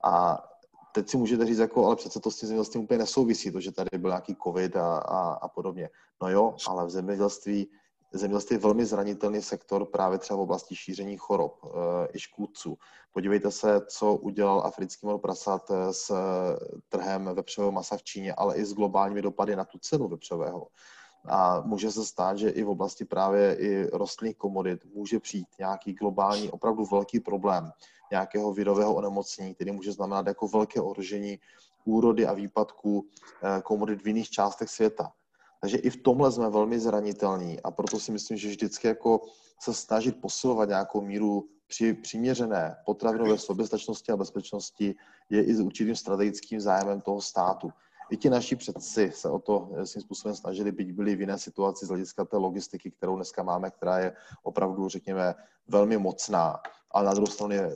[0.04, 0.44] A
[0.92, 3.72] teď si můžete říct, jako, ale přece to s tím zemědělstvím úplně nesouvisí, to, že
[3.72, 5.90] tady byl nějaký covid a, a, a podobně.
[6.22, 7.70] No jo, ale v zemědělství
[8.14, 11.66] Zemědělství je velmi zranitelný sektor právě třeba v oblasti šíření chorob
[12.14, 12.78] i škůdců.
[13.12, 16.12] Podívejte se, co udělal africký mor prasat s
[16.90, 20.68] trhem vepřového masa v Číně, ale i s globálními dopady na tu cenu vepřového.
[21.26, 25.94] A může se stát, že i v oblasti právě i rostlinných komodit může přijít nějaký
[25.94, 27.72] globální, opravdu velký problém
[28.12, 31.40] nějakého virového onemocnění, který může znamenat jako velké ohrožení
[31.86, 35.12] úrody a výpadků eh, komodit v jiných částech světa.
[35.62, 39.22] Takže i v tomhle jsme velmi zranitelní a proto si myslím, že vždycky jako
[39.60, 44.96] se snažit posilovat nějakou míru při, přiměřené potravinové soběstačnosti a bezpečnosti
[45.30, 47.70] je i s určitým strategickým zájmem toho státu.
[48.10, 51.38] I ti naši předci se o to eh, svým způsobem snažili, byť byli v jiné
[51.38, 55.36] situaci z hlediska té logistiky, kterou dneska máme, která je opravdu, řekněme,
[55.68, 56.62] velmi mocná.
[56.92, 57.76] Ale na druhou stranu je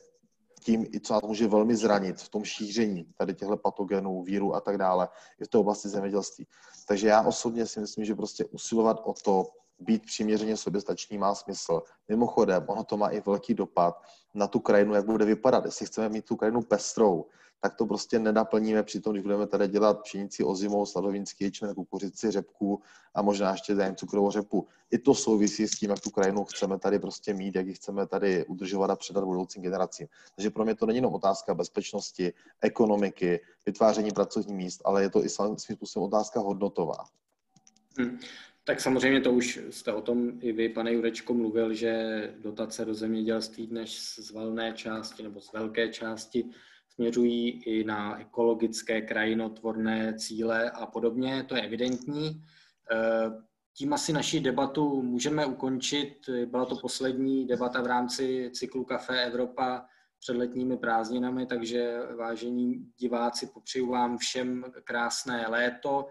[0.64, 4.62] tím, i co nás může velmi zranit v tom šíření tady těchto patogenů, víru a
[4.62, 6.48] tak dále, je v té oblasti zemědělství.
[6.88, 9.46] Takže já osobně si myslím, že prostě usilovat o to,
[9.80, 11.82] být přiměřeně soběstačný má smysl.
[12.08, 14.02] Mimochodem, ono to má i velký dopad
[14.34, 15.66] na tu krajinu, jak bude vypadat.
[15.66, 17.26] Jestli chceme mít tu krajinu pestrou,
[17.64, 22.32] tak to prostě nenaplníme při tom, když budeme tady dělat pšenici ozimou, sladovínský ječmen, kukuřici,
[22.32, 22.82] řepku
[23.16, 24.68] a možná ještě zájem cukrovou řepu.
[24.92, 28.08] I to souvisí s tím, jak tu krajinu chceme tady prostě mít, jak ji chceme
[28.08, 30.08] tady udržovat a předat budoucím generacím.
[30.36, 35.26] Takže pro mě to není jenom otázka bezpečnosti, ekonomiky, vytváření pracovních míst, ale je to
[35.26, 37.06] i svým způsobem otázka hodnotová.
[37.98, 38.20] Hmm.
[38.64, 42.94] Tak samozřejmě to už jste o tom i vy, pane Jurečko, mluvil, že dotace do
[42.94, 46.46] zemědělství dnes z valné části nebo z velké části
[46.96, 52.44] směřují i na ekologické, krajinotvorné cíle a podobně, to je evidentní.
[52.92, 53.44] Eh,
[53.78, 56.30] tím asi naši debatu můžeme ukončit.
[56.46, 59.86] Byla to poslední debata v rámci cyklu Café Evropa
[60.20, 66.08] před letními prázdninami, takže vážení diváci, popřeju vám všem krásné léto.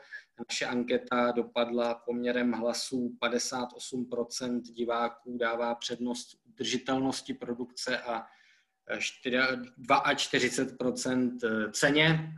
[0.48, 8.26] Naše anketa dopadla poměrem hlasů 58% diváků dává přednost udržitelnosti produkce a
[8.90, 12.34] 42% eh, ceně.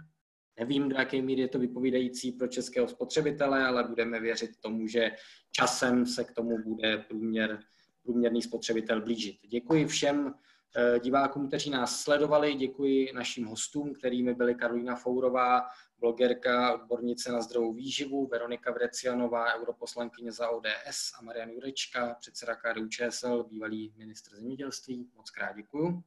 [0.59, 5.11] Nevím, do jaké míry je to vypovídající pro českého spotřebitele, ale budeme věřit tomu, že
[5.51, 7.61] časem se k tomu bude průměr,
[8.03, 9.37] průměrný spotřebitel blížit.
[9.47, 10.35] Děkuji všem
[10.77, 15.63] eh, divákům, kteří nás sledovali, děkuji našim hostům, kterými byly Karolina Fourová,
[15.99, 22.89] blogerka, odbornice na zdravou výživu, Veronika Vrecianová, europoslankyně za ODS a Marian Jurečka, předseda KDU
[22.89, 25.11] ČSL, bývalý ministr zemědělství.
[25.17, 26.03] Moc krát děkuji.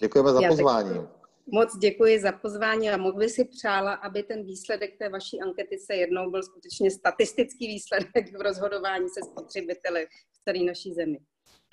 [0.00, 1.08] Děkujeme za pozvání.
[1.52, 5.78] Moc děkuji za pozvání a moc by si přála, aby ten výsledek té vaší ankety
[5.78, 11.18] se jednou byl skutečně statistický výsledek v rozhodování se spotřebiteli v celé naší zemi.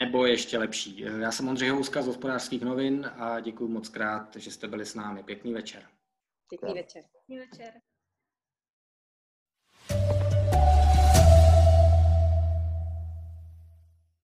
[0.01, 0.99] Nebo ještě lepší.
[0.99, 4.95] Já jsem Ondřej Houska z hospodářských novin a děkuji moc krát, že jste byli s
[4.95, 5.23] námi.
[5.23, 5.83] Pěkný večer.
[6.49, 7.03] Pěkný večer.
[7.11, 7.73] Pěkný večer.